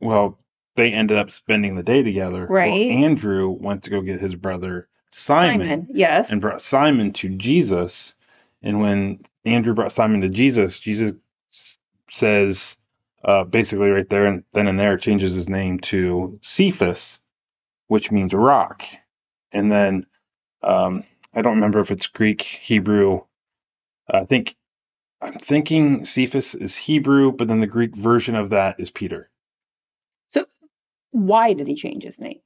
well, 0.00 0.38
they 0.76 0.92
ended 0.92 1.18
up 1.18 1.30
spending 1.30 1.74
the 1.74 1.82
day 1.82 2.02
together. 2.02 2.46
Well, 2.48 2.50
Right. 2.50 2.90
Andrew 2.90 3.50
went 3.50 3.84
to 3.84 3.90
go 3.90 4.00
get 4.00 4.20
his 4.20 4.34
brother 4.34 4.88
Simon, 5.10 5.88
Yes. 5.90 6.32
and 6.32 6.40
brought 6.40 6.62
Simon 6.62 7.12
to 7.14 7.28
Jesus, 7.28 8.14
And 8.62 8.80
when 8.80 9.20
Andrew 9.44 9.74
brought 9.74 9.92
Simon 9.92 10.20
to 10.20 10.28
Jesus, 10.28 10.78
Jesus 10.78 11.14
says, 12.10 12.76
uh, 13.24 13.44
basically 13.44 13.88
right 13.88 14.08
there 14.08 14.26
and 14.26 14.44
then 14.52 14.68
and 14.68 14.78
there, 14.78 14.96
changes 14.96 15.34
his 15.34 15.48
name 15.48 15.80
to 15.80 16.38
Cephas, 16.42 17.18
which 17.88 18.12
means 18.12 18.32
rock. 18.32 18.84
And 19.52 19.70
then 19.70 20.06
um, 20.62 21.04
I 21.34 21.42
don't 21.42 21.56
remember 21.56 21.80
if 21.80 21.90
it's 21.90 22.06
Greek, 22.06 22.42
Hebrew. 22.42 23.22
I 24.08 24.24
think 24.24 24.54
I'm 25.20 25.34
thinking 25.34 26.04
Cephas 26.04 26.54
is 26.54 26.76
Hebrew, 26.76 27.32
but 27.32 27.48
then 27.48 27.60
the 27.60 27.66
Greek 27.66 27.96
version 27.96 28.34
of 28.36 28.50
that 28.50 28.78
is 28.78 28.90
Peter, 28.90 29.30
why 31.12 31.52
did 31.52 31.68
he 31.68 31.74
change 31.76 32.02
his 32.02 32.18
name? 32.18 32.40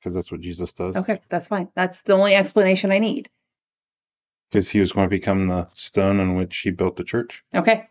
because 0.00 0.14
that's 0.14 0.30
what 0.30 0.42
Jesus 0.42 0.72
does. 0.74 0.96
Okay, 0.96 1.18
that's 1.30 1.46
fine. 1.46 1.68
That's 1.74 2.02
the 2.02 2.12
only 2.12 2.34
explanation 2.34 2.92
I 2.92 2.98
need. 2.98 3.30
Because 4.50 4.68
he 4.68 4.78
was 4.80 4.92
going 4.92 5.06
to 5.06 5.10
become 5.10 5.46
the 5.46 5.66
stone 5.72 6.20
on 6.20 6.34
which 6.34 6.58
he 6.58 6.70
built 6.70 6.96
the 6.96 7.04
church. 7.04 7.42
Okay. 7.54 7.88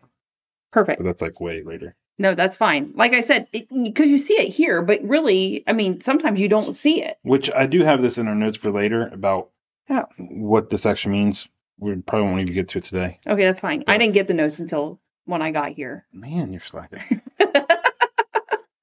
Perfect. 0.70 0.98
But 1.00 1.04
that's 1.06 1.22
like 1.22 1.40
way 1.40 1.62
later. 1.64 1.96
No, 2.20 2.36
that's 2.36 2.56
fine. 2.56 2.92
Like 2.94 3.14
I 3.14 3.20
said, 3.20 3.48
because 3.52 4.12
you 4.12 4.18
see 4.18 4.34
it 4.34 4.52
here, 4.52 4.80
but 4.80 5.02
really, 5.02 5.64
I 5.66 5.72
mean, 5.72 6.00
sometimes 6.00 6.40
you 6.40 6.48
don't 6.48 6.74
see 6.74 7.02
it. 7.02 7.18
Which 7.22 7.50
I 7.50 7.66
do 7.66 7.82
have 7.82 8.00
this 8.00 8.16
in 8.16 8.28
our 8.28 8.34
notes 8.36 8.56
for 8.56 8.70
later 8.70 9.08
about 9.08 9.50
Oh. 9.90 10.04
what 10.18 10.70
this 10.70 10.86
actually 10.86 11.14
means. 11.14 11.48
We 11.80 11.96
probably 11.96 12.28
won't 12.28 12.40
even 12.42 12.54
get 12.54 12.68
to 12.68 12.78
it 12.78 12.84
today. 12.84 13.18
Okay, 13.26 13.42
that's 13.42 13.58
fine. 13.58 13.82
I 13.88 13.98
didn't 13.98 14.14
get 14.14 14.28
the 14.28 14.34
notes 14.34 14.60
until 14.60 15.00
when 15.24 15.42
I 15.42 15.50
got 15.50 15.72
here. 15.72 16.06
Man, 16.12 16.52
you're 16.52 16.60
slacking. 16.60 17.20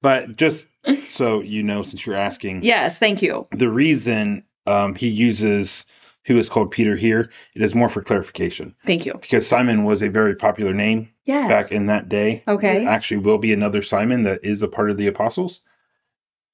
but 0.02 0.36
just 0.36 0.66
so 1.08 1.40
you 1.40 1.62
know, 1.62 1.82
since 1.82 2.04
you're 2.06 2.16
asking, 2.16 2.62
yes, 2.62 2.98
thank 2.98 3.22
you. 3.22 3.46
the 3.52 3.70
reason 3.70 4.44
um, 4.66 4.94
he 4.94 5.08
uses 5.08 5.86
who 6.24 6.38
is 6.38 6.48
called 6.48 6.70
Peter 6.70 6.94
here, 6.94 7.30
it 7.56 7.62
is 7.62 7.74
more 7.74 7.88
for 7.88 8.00
clarification 8.02 8.74
Thank 8.86 9.04
you. 9.06 9.14
because 9.14 9.44
Simon 9.46 9.82
was 9.84 10.02
a 10.02 10.08
very 10.08 10.36
popular 10.36 10.72
name 10.72 11.08
Yes. 11.24 11.48
back 11.48 11.72
in 11.72 11.86
that 11.86 12.08
day. 12.08 12.42
Okay. 12.46 12.80
There 12.80 12.88
actually 12.88 13.18
will 13.18 13.38
be 13.38 13.52
another 13.52 13.82
Simon 13.82 14.22
that 14.24 14.40
is 14.44 14.62
a 14.62 14.68
part 14.68 14.90
of 14.90 14.96
the 14.96 15.06
apostles. 15.08 15.60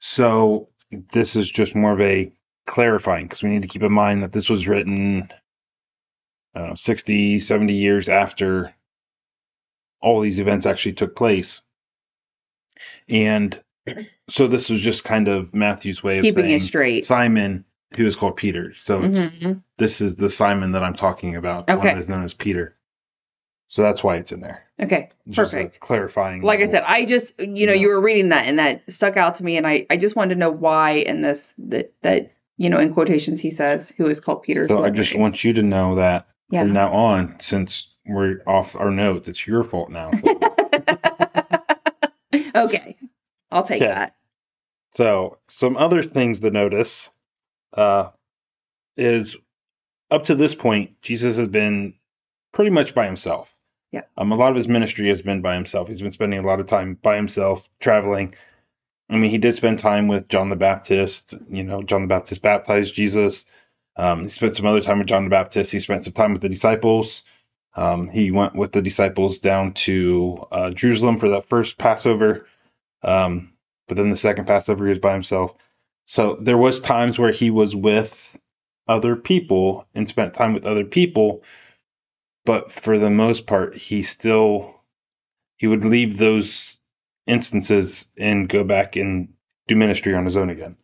So 0.00 0.68
this 1.12 1.36
is 1.36 1.50
just 1.50 1.74
more 1.74 1.92
of 1.92 2.00
a 2.00 2.32
clarifying 2.66 3.24
because 3.26 3.42
we 3.42 3.50
need 3.50 3.62
to 3.62 3.68
keep 3.68 3.82
in 3.82 3.92
mind 3.92 4.22
that 4.22 4.32
this 4.32 4.48
was 4.48 4.68
written 4.68 5.28
uh, 6.54 6.74
60, 6.74 7.40
70 7.40 7.72
years 7.74 8.08
after 8.08 8.74
all 10.00 10.20
these 10.20 10.38
events 10.40 10.64
actually 10.66 10.92
took 10.94 11.14
place. 11.16 11.60
And 13.08 13.60
so 14.28 14.46
this 14.48 14.68
was 14.70 14.80
just 14.80 15.04
kind 15.04 15.28
of 15.28 15.52
Matthew's 15.54 16.02
way 16.02 16.18
of 16.18 16.22
Keeping 16.22 16.44
saying 16.44 16.54
it 16.56 16.60
straight. 16.60 17.06
Simon, 17.06 17.64
who 17.96 18.04
is 18.06 18.14
called 18.16 18.36
Peter. 18.36 18.74
So 18.74 19.02
it's, 19.04 19.18
Mhm. 19.18 19.62
this 19.78 20.00
is 20.00 20.16
the 20.16 20.28
Simon 20.30 20.72
that 20.72 20.82
I'm 20.84 20.94
talking 20.94 21.36
about. 21.36 21.66
the 21.66 21.76
one 21.76 21.86
Okay. 21.86 21.94
that 21.94 22.00
is 22.00 22.08
known 22.08 22.24
as 22.24 22.34
Peter. 22.34 22.74
So 23.68 23.82
that's 23.82 24.02
why 24.02 24.16
it's 24.16 24.32
in 24.32 24.40
there. 24.40 24.62
Okay. 24.82 25.10
Just 25.28 25.52
Perfect. 25.54 25.80
clarifying. 25.80 26.40
Like 26.42 26.60
I 26.60 26.68
said, 26.68 26.84
I 26.86 27.04
just 27.04 27.32
you 27.38 27.66
know 27.66 27.72
Yeah. 27.72 27.80
you 27.80 27.88
were 27.88 28.00
reading 28.00 28.30
that 28.30 28.46
and 28.46 28.58
that 28.58 28.82
stuck 28.90 29.16
out 29.18 29.34
to 29.36 29.44
me, 29.44 29.56
and 29.58 29.66
I 29.66 29.86
I 29.90 29.96
just 29.98 30.16
wanted 30.16 30.34
to 30.34 30.40
know 30.40 30.50
why 30.50 30.92
in 30.92 31.20
this 31.22 31.52
that 31.58 31.92
that 32.02 32.32
you 32.56 32.70
know 32.70 32.78
in 32.78 32.94
quotations 32.94 33.40
he 33.40 33.50
says 33.50 33.92
who 33.98 34.06
is 34.06 34.20
called 34.20 34.42
Peter. 34.42 34.66
So 34.68 34.84
I 34.84 34.90
just 34.90 35.16
want 35.18 35.44
you 35.44 35.52
to 35.52 35.62
know 35.62 35.96
that 35.96 36.28
yeah. 36.50 36.62
from 36.62 36.72
now 36.72 36.90
on, 36.92 37.38
since 37.40 37.88
we're 38.06 38.40
off 38.46 38.74
our 38.74 38.90
notes, 38.90 39.28
it's 39.28 39.46
your 39.46 39.64
fault 39.64 39.90
now. 39.90 40.12
okay, 42.54 42.96
I'll 43.50 43.64
take 43.64 43.82
Okay. 43.82 43.92
that. 43.92 44.14
so 44.92 45.38
some 45.48 45.76
other 45.76 46.02
things 46.02 46.40
to 46.40 46.50
notice 46.50 47.10
uh, 47.74 48.10
is 48.96 49.36
up 50.10 50.26
to 50.26 50.34
this 50.34 50.54
point, 50.54 51.00
Jesus 51.02 51.36
has 51.38 51.48
been 51.48 51.94
pretty 52.52 52.70
much 52.70 52.94
by 52.94 53.06
himself. 53.06 53.54
Yeah. 53.92 54.02
Um, 54.16 54.32
a 54.32 54.36
lot 54.36 54.50
of 54.50 54.56
his 54.56 54.68
ministry 54.68 55.08
has 55.08 55.22
been 55.22 55.42
by 55.42 55.54
himself. 55.54 55.88
He's 55.88 56.00
been 56.02 56.10
spending 56.10 56.38
a 56.40 56.46
lot 56.46 56.60
of 56.60 56.66
time 56.66 56.94
by 57.00 57.16
himself, 57.16 57.68
traveling. 57.80 58.34
I 59.10 59.16
mean, 59.16 59.30
he 59.30 59.38
did 59.38 59.54
spend 59.54 59.78
time 59.78 60.08
with 60.08 60.28
John 60.28 60.50
the 60.50 60.56
Baptist. 60.56 61.34
You 61.50 61.64
know, 61.64 61.82
John 61.82 62.02
the 62.02 62.08
Baptist 62.08 62.42
baptized 62.42 62.94
Jesus. 62.94 63.46
Um, 63.96 64.24
he 64.24 64.28
spent 64.28 64.54
some 64.54 64.66
other 64.66 64.80
time 64.80 64.98
with 64.98 65.08
John 65.08 65.24
the 65.24 65.30
Baptist. 65.30 65.72
He 65.72 65.80
spent 65.80 66.04
some 66.04 66.12
time 66.12 66.32
with 66.32 66.42
the 66.42 66.48
disciples. 66.50 67.22
Um, 67.78 68.08
he 68.08 68.32
went 68.32 68.56
with 68.56 68.72
the 68.72 68.82
disciples 68.82 69.38
down 69.38 69.72
to 69.74 70.44
uh, 70.50 70.70
Jerusalem 70.70 71.16
for 71.16 71.28
that 71.28 71.48
first 71.48 71.78
Passover. 71.78 72.48
Um, 73.04 73.52
but 73.86 73.96
then 73.96 74.10
the 74.10 74.16
second 74.16 74.46
Passover, 74.46 74.84
he 74.84 74.90
was 74.90 74.98
by 74.98 75.12
himself. 75.12 75.54
So 76.06 76.36
there 76.40 76.58
was 76.58 76.80
times 76.80 77.20
where 77.20 77.30
he 77.30 77.50
was 77.50 77.76
with 77.76 78.36
other 78.88 79.14
people 79.14 79.86
and 79.94 80.08
spent 80.08 80.34
time 80.34 80.54
with 80.54 80.66
other 80.66 80.84
people, 80.84 81.44
but 82.44 82.72
for 82.72 82.98
the 82.98 83.10
most 83.10 83.46
part, 83.46 83.76
he 83.76 84.02
still 84.02 84.74
he 85.58 85.68
would 85.68 85.84
leave 85.84 86.16
those 86.16 86.78
instances 87.28 88.08
and 88.18 88.48
go 88.48 88.64
back 88.64 88.96
and 88.96 89.34
do 89.68 89.76
ministry 89.76 90.14
on 90.14 90.24
his 90.24 90.36
own 90.36 90.50
again, 90.50 90.76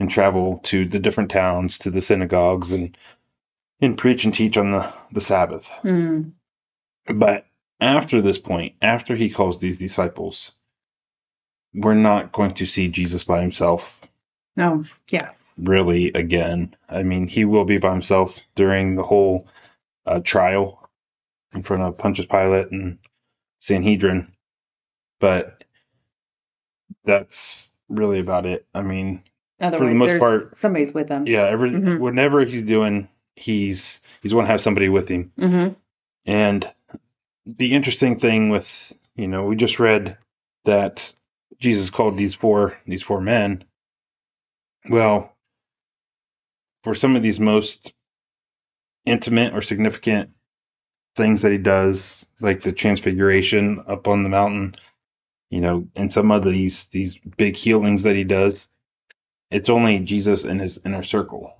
and 0.00 0.10
travel 0.10 0.58
to 0.64 0.88
the 0.88 0.98
different 0.98 1.30
towns, 1.30 1.78
to 1.78 1.90
the 1.90 2.00
synagogues, 2.00 2.72
and 2.72 2.96
and 3.82 3.98
preach 3.98 4.24
and 4.24 4.32
teach 4.32 4.56
on 4.56 4.70
the 4.72 4.92
the 5.12 5.20
Sabbath. 5.20 5.66
Hmm. 5.82 6.30
But 7.14 7.46
after 7.80 8.22
this 8.22 8.38
point, 8.38 8.76
after 8.80 9.14
he 9.16 9.28
calls 9.28 9.58
these 9.58 9.78
disciples, 9.78 10.52
we're 11.74 11.94
not 11.94 12.32
going 12.32 12.54
to 12.54 12.66
see 12.66 12.88
Jesus 12.88 13.24
by 13.24 13.40
himself 13.40 14.00
No. 14.56 14.84
Yeah. 15.10 15.30
really 15.58 16.12
again. 16.12 16.76
I 16.88 17.02
mean, 17.02 17.26
he 17.26 17.44
will 17.44 17.64
be 17.64 17.78
by 17.78 17.90
himself 17.92 18.38
during 18.54 18.94
the 18.94 19.02
whole 19.02 19.48
uh, 20.06 20.20
trial 20.20 20.88
in 21.54 21.62
front 21.62 21.82
of 21.82 21.98
Pontius 21.98 22.26
Pilate 22.26 22.70
and 22.70 22.98
Sanhedrin, 23.58 24.32
but 25.20 25.62
that's 27.04 27.72
really 27.88 28.20
about 28.20 28.46
it. 28.46 28.66
I 28.74 28.82
mean, 28.82 29.22
Otherwise, 29.60 29.80
for 29.80 29.88
the 29.92 29.94
most 29.94 30.18
part- 30.20 30.56
somebody's 30.56 30.92
with 30.94 31.08
him. 31.08 31.26
yeah, 31.26 31.44
every 31.46 31.70
Mhm. 31.70 31.98
whatever 31.98 32.44
he's 32.44 32.64
doing, 32.64 33.08
he's 33.42 34.00
he's 34.22 34.32
going 34.32 34.46
to 34.46 34.50
have 34.50 34.60
somebody 34.60 34.88
with 34.88 35.08
him. 35.08 35.32
Mm-hmm. 35.38 35.74
And 36.26 36.72
the 37.44 37.74
interesting 37.74 38.18
thing 38.18 38.50
with, 38.50 38.92
you 39.16 39.28
know, 39.28 39.44
we 39.44 39.56
just 39.56 39.80
read 39.80 40.16
that 40.64 41.14
Jesus 41.58 41.90
called 41.90 42.16
these 42.16 42.34
four 42.34 42.76
these 42.86 43.02
four 43.02 43.20
men. 43.20 43.64
Well, 44.88 45.34
for 46.84 46.94
some 46.94 47.16
of 47.16 47.22
these 47.22 47.40
most 47.40 47.92
intimate 49.04 49.54
or 49.54 49.62
significant 49.62 50.30
things 51.16 51.42
that 51.42 51.52
he 51.52 51.58
does, 51.58 52.26
like 52.40 52.62
the 52.62 52.72
transfiguration 52.72 53.82
up 53.86 54.08
on 54.08 54.22
the 54.22 54.28
mountain, 54.28 54.76
you 55.50 55.60
know, 55.60 55.86
and 55.96 56.12
some 56.12 56.30
of 56.30 56.44
these 56.44 56.88
these 56.88 57.18
big 57.36 57.56
healings 57.56 58.04
that 58.04 58.16
he 58.16 58.24
does, 58.24 58.68
it's 59.50 59.68
only 59.68 60.00
Jesus 60.00 60.44
and 60.44 60.60
his 60.60 60.80
inner 60.84 61.02
circle. 61.02 61.54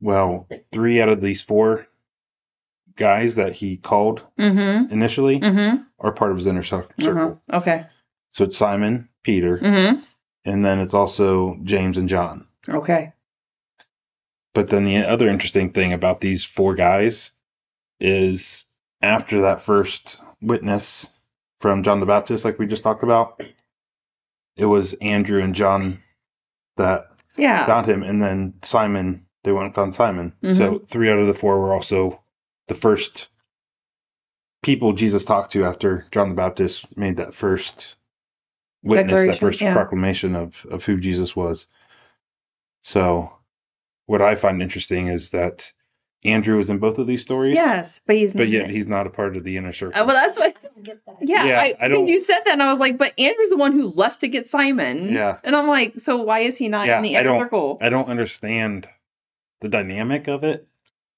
Well, 0.00 0.46
three 0.72 1.00
out 1.00 1.08
of 1.08 1.20
these 1.20 1.42
four 1.42 1.86
guys 2.96 3.34
that 3.36 3.52
he 3.52 3.76
called 3.76 4.22
Mm-hmm. 4.38 4.92
initially 4.92 5.40
Mm-hmm. 5.40 5.82
are 6.00 6.12
part 6.12 6.30
of 6.30 6.36
his 6.38 6.46
inner 6.46 6.62
cir- 6.62 6.86
circle. 7.00 7.40
uh 7.52 7.56
Okay. 7.56 7.86
So 8.30 8.44
it's 8.44 8.56
Simon, 8.56 9.08
Peter, 9.22 9.58
Mm-hmm. 9.58 10.00
and 10.44 10.64
then 10.64 10.78
it's 10.78 10.94
also 10.94 11.58
James 11.62 11.96
and 11.98 12.08
John. 12.08 12.46
Okay. 12.68 13.12
But 14.54 14.70
then 14.70 14.84
the 14.84 14.98
other 14.98 15.28
interesting 15.28 15.72
thing 15.72 15.92
about 15.92 16.20
these 16.20 16.44
four 16.44 16.74
guys 16.74 17.32
is 18.00 18.64
after 19.02 19.42
that 19.42 19.60
first 19.60 20.18
witness 20.40 21.08
from 21.60 21.82
John 21.82 22.00
the 22.00 22.06
Baptist, 22.06 22.44
like 22.44 22.58
we 22.58 22.66
just 22.66 22.82
talked 22.82 23.02
about, 23.02 23.42
it 24.56 24.64
was 24.66 24.94
Andrew 24.94 25.42
and 25.42 25.54
John 25.54 26.02
that 26.76 27.08
Yeah. 27.36 27.66
found 27.66 27.86
him, 27.86 28.02
and 28.02 28.20
then 28.22 28.54
Simon, 28.62 29.25
they 29.46 29.52
went 29.52 29.66
and 29.66 29.74
found 29.76 29.94
Simon. 29.94 30.32
So 30.54 30.80
three 30.88 31.08
out 31.08 31.20
of 31.20 31.28
the 31.28 31.34
four 31.34 31.60
were 31.60 31.72
also 31.72 32.20
the 32.66 32.74
first 32.74 33.28
people 34.62 34.92
Jesus 34.92 35.24
talked 35.24 35.52
to 35.52 35.64
after 35.64 36.04
John 36.10 36.30
the 36.30 36.34
Baptist 36.34 36.84
made 36.98 37.16
that 37.18 37.32
first 37.32 37.94
witness, 38.82 39.24
that 39.26 39.38
first 39.38 39.60
yeah. 39.60 39.72
proclamation 39.72 40.34
of, 40.34 40.66
of 40.68 40.84
who 40.84 40.98
Jesus 40.98 41.36
was. 41.36 41.68
So, 42.82 43.32
what 44.06 44.20
I 44.20 44.34
find 44.34 44.60
interesting 44.60 45.06
is 45.06 45.30
that 45.30 45.72
Andrew 46.24 46.58
is 46.58 46.70
in 46.70 46.78
both 46.78 46.98
of 46.98 47.06
these 47.06 47.22
stories. 47.22 47.54
Yes, 47.54 48.00
but 48.04 48.16
he's 48.16 48.32
But 48.32 48.48
yet 48.48 48.68
he's 48.68 48.88
not 48.88 49.06
a 49.06 49.10
part 49.10 49.36
of 49.36 49.44
the 49.44 49.56
inner 49.56 49.72
circle. 49.72 50.00
Uh, 50.00 50.06
well, 50.06 50.16
that's 50.16 50.36
what. 50.38 50.54
don't 50.60 50.82
get 50.82 51.06
that. 51.06 51.16
Yeah, 51.20 51.44
Yeah, 51.44 51.60
I, 51.60 51.62
I 51.62 51.76
I 51.82 51.88
don't- 51.88 51.98
think 51.98 52.08
you 52.08 52.18
said 52.18 52.40
that, 52.46 52.52
and 52.52 52.62
I 52.64 52.70
was 52.70 52.80
like, 52.80 52.98
but 52.98 53.12
Andrew's 53.16 53.50
the 53.50 53.56
one 53.56 53.72
who 53.72 53.90
left 53.92 54.22
to 54.22 54.28
get 54.28 54.48
Simon. 54.48 55.12
Yeah. 55.12 55.38
and 55.44 55.54
I'm 55.54 55.68
like, 55.68 56.00
so 56.00 56.16
why 56.16 56.40
is 56.40 56.58
he 56.58 56.68
not 56.68 56.88
Yeah, 56.88 56.96
in 56.96 57.04
the 57.04 57.16
I 57.16 57.20
inner 57.20 57.28
don't- 57.30 57.40
circle? 57.42 57.78
I 57.80 57.90
don't 57.90 58.08
understand 58.08 58.88
the 59.60 59.68
dynamic 59.68 60.28
of 60.28 60.44
it, 60.44 60.66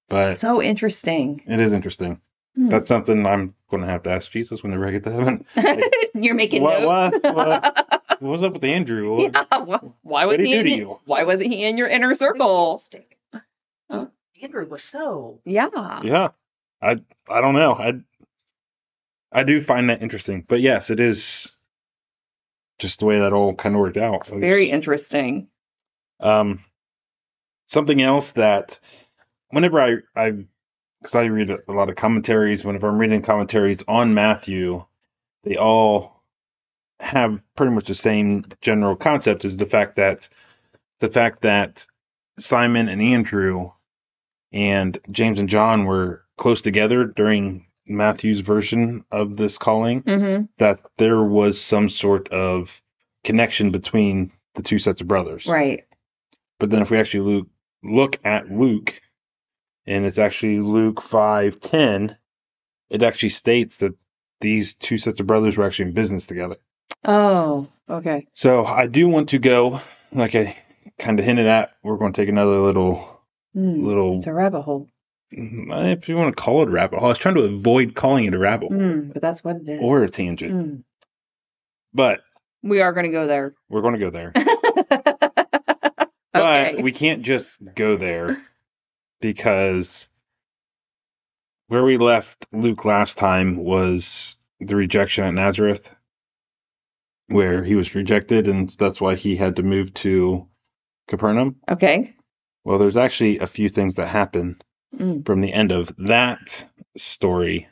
but 0.08 0.38
so 0.38 0.62
interesting. 0.62 1.42
it 1.46 1.60
is 1.60 1.72
interesting. 1.72 2.20
Hmm. 2.56 2.68
That's 2.68 2.88
something 2.88 3.24
I'm 3.26 3.54
going 3.70 3.82
to 3.82 3.88
have 3.88 4.02
to 4.04 4.10
ask 4.10 4.30
Jesus 4.32 4.62
whenever 4.62 4.86
I 4.86 4.90
get 4.92 5.04
to 5.04 5.12
heaven. 5.12 5.44
You're 6.14 6.34
making 6.34 6.62
What- 6.62 6.80
notes. 6.82 7.22
what- 7.22 7.34
what- 7.34 8.02
What 8.20 8.30
was 8.30 8.42
up 8.44 8.54
with 8.54 8.64
Andrew? 8.64 9.14
What- 9.14 9.32
yeah, 9.34 9.44
wh- 9.64 10.04
why 10.04 10.24
was 10.24 10.32
What'd 10.34 10.46
he 10.46 10.52
he? 10.52 10.52
do 10.54 10.60
in, 10.60 10.64
to 10.66 10.70
you? 10.76 11.00
Why 11.04 11.22
wasn't 11.24 11.52
he 11.52 11.64
in 11.64 11.78
your 11.78 11.88
inner 11.88 12.14
circle? 12.16 12.78
Stick. 12.78 13.16
Huh? 13.90 14.06
Andrew 14.42 14.66
was 14.66 14.82
so. 14.82 15.40
Yeah. 15.44 15.68
Yeah. 16.02 16.28
I 16.82 16.96
I 17.28 17.40
don't 17.40 17.54
know. 17.54 17.74
I 17.74 17.94
I 19.30 19.44
do 19.44 19.60
find 19.62 19.88
that 19.90 20.02
interesting. 20.02 20.44
But 20.48 20.60
yes, 20.60 20.90
it 20.90 20.98
is 21.00 21.56
just 22.78 23.00
the 23.00 23.04
way 23.06 23.18
that 23.20 23.32
all 23.32 23.54
kind 23.54 23.74
of 23.74 23.80
worked 23.80 23.96
out. 23.96 24.26
Very 24.26 24.70
interesting. 24.70 25.48
Um, 26.20 26.64
something 27.68 28.02
else 28.02 28.32
that 28.32 28.80
whenever 29.50 29.80
I 29.80 29.96
I 30.16 30.44
because 31.00 31.14
I 31.14 31.26
read 31.26 31.50
a 31.50 31.72
lot 31.72 31.88
of 31.88 31.94
commentaries, 31.94 32.64
whenever 32.64 32.88
I'm 32.88 32.98
reading 32.98 33.22
commentaries 33.22 33.84
on 33.86 34.14
Matthew, 34.14 34.84
they 35.44 35.56
all 35.56 36.24
have 36.98 37.40
pretty 37.54 37.72
much 37.72 37.86
the 37.86 37.94
same 37.94 38.44
general 38.60 38.96
concept 38.96 39.44
is 39.44 39.56
the 39.56 39.66
fact 39.66 39.96
that 39.96 40.28
the 40.98 41.08
fact 41.08 41.42
that 41.42 41.86
Simon 42.38 42.88
and 42.88 43.00
Andrew 43.00 43.70
and 44.52 44.98
James 45.10 45.38
and 45.38 45.48
John 45.48 45.84
were 45.84 46.24
close 46.36 46.62
together 46.62 47.04
during 47.04 47.66
Matthew's 47.86 48.40
version 48.40 49.04
of 49.12 49.36
this 49.36 49.58
calling, 49.58 50.02
hmm 50.02 50.42
that 50.58 50.80
there 50.96 51.22
was 51.22 51.60
some 51.60 51.88
sort 51.88 52.28
of 52.30 52.82
connection 53.22 53.70
between 53.70 54.32
the 54.54 54.62
two 54.62 54.78
sets 54.78 55.00
of 55.00 55.08
brothers. 55.08 55.46
Right. 55.46 55.84
But 56.58 56.70
then 56.70 56.82
if 56.82 56.90
we 56.90 56.98
actually 56.98 57.32
look, 57.32 57.48
look 57.82 58.18
at 58.24 58.50
Luke, 58.50 59.00
and 59.86 60.04
it's 60.04 60.18
actually 60.18 60.60
Luke 60.60 61.00
5:10, 61.00 62.16
it 62.90 63.02
actually 63.02 63.28
states 63.30 63.78
that 63.78 63.94
these 64.40 64.74
two 64.74 64.98
sets 64.98 65.20
of 65.20 65.26
brothers 65.26 65.56
were 65.56 65.64
actually 65.66 65.88
in 65.88 65.94
business 65.94 66.26
together. 66.26 66.56
Oh, 67.04 67.68
okay. 67.88 68.26
So 68.32 68.64
I 68.64 68.86
do 68.86 69.08
want 69.08 69.30
to 69.30 69.38
go, 69.38 69.80
like 70.12 70.34
I 70.34 70.56
kind 70.98 71.18
of 71.18 71.24
hinted 71.24 71.46
at, 71.46 71.72
we're 71.82 71.96
going 71.96 72.12
to 72.12 72.20
take 72.20 72.28
another 72.28 72.58
little, 72.60 73.20
Hmm. 73.54 73.84
little, 73.84 74.18
It's 74.18 74.26
a 74.26 74.32
rabbit 74.32 74.62
hole. 74.62 74.88
if 75.30 76.08
you 76.08 76.16
want 76.16 76.34
to 76.36 76.42
call 76.42 76.62
it 76.62 76.68
a 76.68 76.70
rabbit 76.70 76.98
hole. 76.98 77.06
I 77.06 77.10
was 77.10 77.18
trying 77.18 77.34
to 77.36 77.42
avoid 77.42 77.94
calling 77.94 78.24
it 78.26 78.34
a 78.34 78.38
rabbit 78.38 78.70
hole 78.72 78.78
Hmm, 78.80 79.10
but 79.10 79.22
that's 79.22 79.42
what 79.44 79.56
it 79.56 79.68
is. 79.68 79.80
or 79.82 80.02
a 80.04 80.08
tangent, 80.08 80.52
Hmm. 80.52 80.76
but 81.92 82.20
We 82.62 82.80
are 82.80 82.92
going 82.92 83.06
to 83.06 83.12
go 83.12 83.26
there. 83.26 83.54
we're 83.68 83.82
going 83.82 83.98
to 83.98 84.00
go 84.00 84.10
there. 84.10 84.32
okay. 86.40 86.72
But 86.76 86.84
we 86.84 86.92
can't 86.92 87.22
just 87.22 87.58
go 87.74 87.96
there 87.96 88.40
because 89.20 90.08
where 91.68 91.84
we 91.84 91.96
left 91.98 92.46
Luke 92.52 92.84
last 92.84 93.18
time 93.18 93.56
was 93.56 94.36
the 94.60 94.76
rejection 94.76 95.24
at 95.24 95.34
Nazareth, 95.34 95.94
where 97.28 97.62
he 97.62 97.74
was 97.74 97.94
rejected, 97.94 98.48
and 98.48 98.70
that's 98.70 99.00
why 99.00 99.14
he 99.14 99.36
had 99.36 99.56
to 99.56 99.62
move 99.62 99.92
to 99.94 100.46
Capernaum. 101.08 101.56
okay. 101.68 102.14
Well, 102.64 102.78
there's 102.78 102.96
actually 102.98 103.38
a 103.38 103.46
few 103.46 103.68
things 103.68 103.94
that 103.96 104.08
happen 104.08 104.60
Mm. 104.96 105.26
from 105.26 105.42
the 105.42 105.52
end 105.52 105.70
of 105.70 105.94
that 105.98 106.64
story 106.96 107.68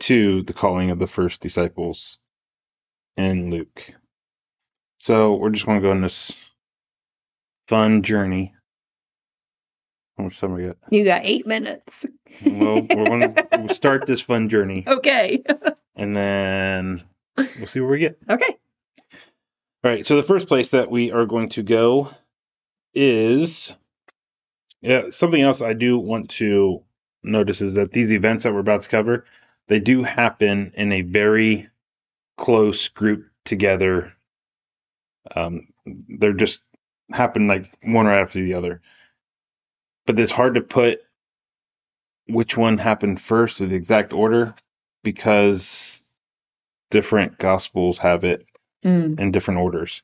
to 0.00 0.42
the 0.42 0.52
calling 0.52 0.90
of 0.90 0.98
the 0.98 1.06
first 1.06 1.40
disciples 1.40 2.18
in 3.16 3.50
Luke. 3.50 3.94
So 4.98 5.36
we're 5.36 5.48
just 5.50 5.64
going 5.64 5.80
to 5.80 5.86
go 5.88 5.92
in 5.92 6.02
this 6.02 6.32
fun 7.68 8.02
journey. 8.02 8.54
How 10.18 10.24
much 10.24 10.38
time 10.40 10.52
we 10.52 10.64
got? 10.66 10.76
You 10.90 11.04
got 11.04 11.22
eight 11.24 11.46
minutes. 11.46 12.04
Well, 12.44 12.82
we're 12.82 13.06
going 13.06 13.34
to 13.68 13.74
start 13.74 14.06
this 14.06 14.20
fun 14.20 14.48
journey, 14.48 14.84
Okay. 14.86 15.42
and 15.96 16.14
then 16.14 17.02
we'll 17.36 17.66
see 17.66 17.80
where 17.80 17.90
we 17.90 17.98
get. 17.98 18.18
okay. 18.28 18.56
All 19.84 19.90
right. 19.90 20.06
So 20.06 20.16
the 20.16 20.22
first 20.22 20.48
place 20.48 20.70
that 20.70 20.90
we 20.90 21.10
are 21.12 21.26
going 21.26 21.48
to 21.50 21.62
go 21.62 22.10
is 22.94 23.74
yeah. 24.80 25.04
Something 25.10 25.42
else 25.42 25.62
I 25.62 25.72
do 25.72 25.98
want 25.98 26.30
to 26.32 26.82
notice 27.22 27.60
is 27.62 27.74
that 27.74 27.92
these 27.92 28.12
events 28.12 28.44
that 28.44 28.52
we're 28.52 28.60
about 28.60 28.82
to 28.82 28.88
cover, 28.88 29.24
they 29.68 29.80
do 29.80 30.02
happen 30.02 30.72
in 30.76 30.92
a 30.92 31.02
very 31.02 31.68
close 32.36 32.88
group 32.88 33.24
together. 33.44 34.12
Um, 35.34 35.68
they're 35.86 36.32
just 36.32 36.62
happen 37.10 37.46
like 37.46 37.72
one 37.82 38.06
right 38.06 38.20
after 38.20 38.40
the 38.42 38.54
other. 38.54 38.80
But 40.06 40.18
it's 40.18 40.30
hard 40.32 40.54
to 40.54 40.60
put 40.60 41.00
which 42.28 42.56
one 42.56 42.78
happened 42.78 43.20
first 43.20 43.60
or 43.60 43.66
the 43.66 43.74
exact 43.76 44.12
order 44.12 44.54
because 45.02 46.02
different 46.90 47.38
gospels 47.38 47.98
have 47.98 48.24
it 48.24 48.46
Mm. 48.84 49.20
in 49.20 49.30
different 49.30 49.60
orders. 49.60 50.02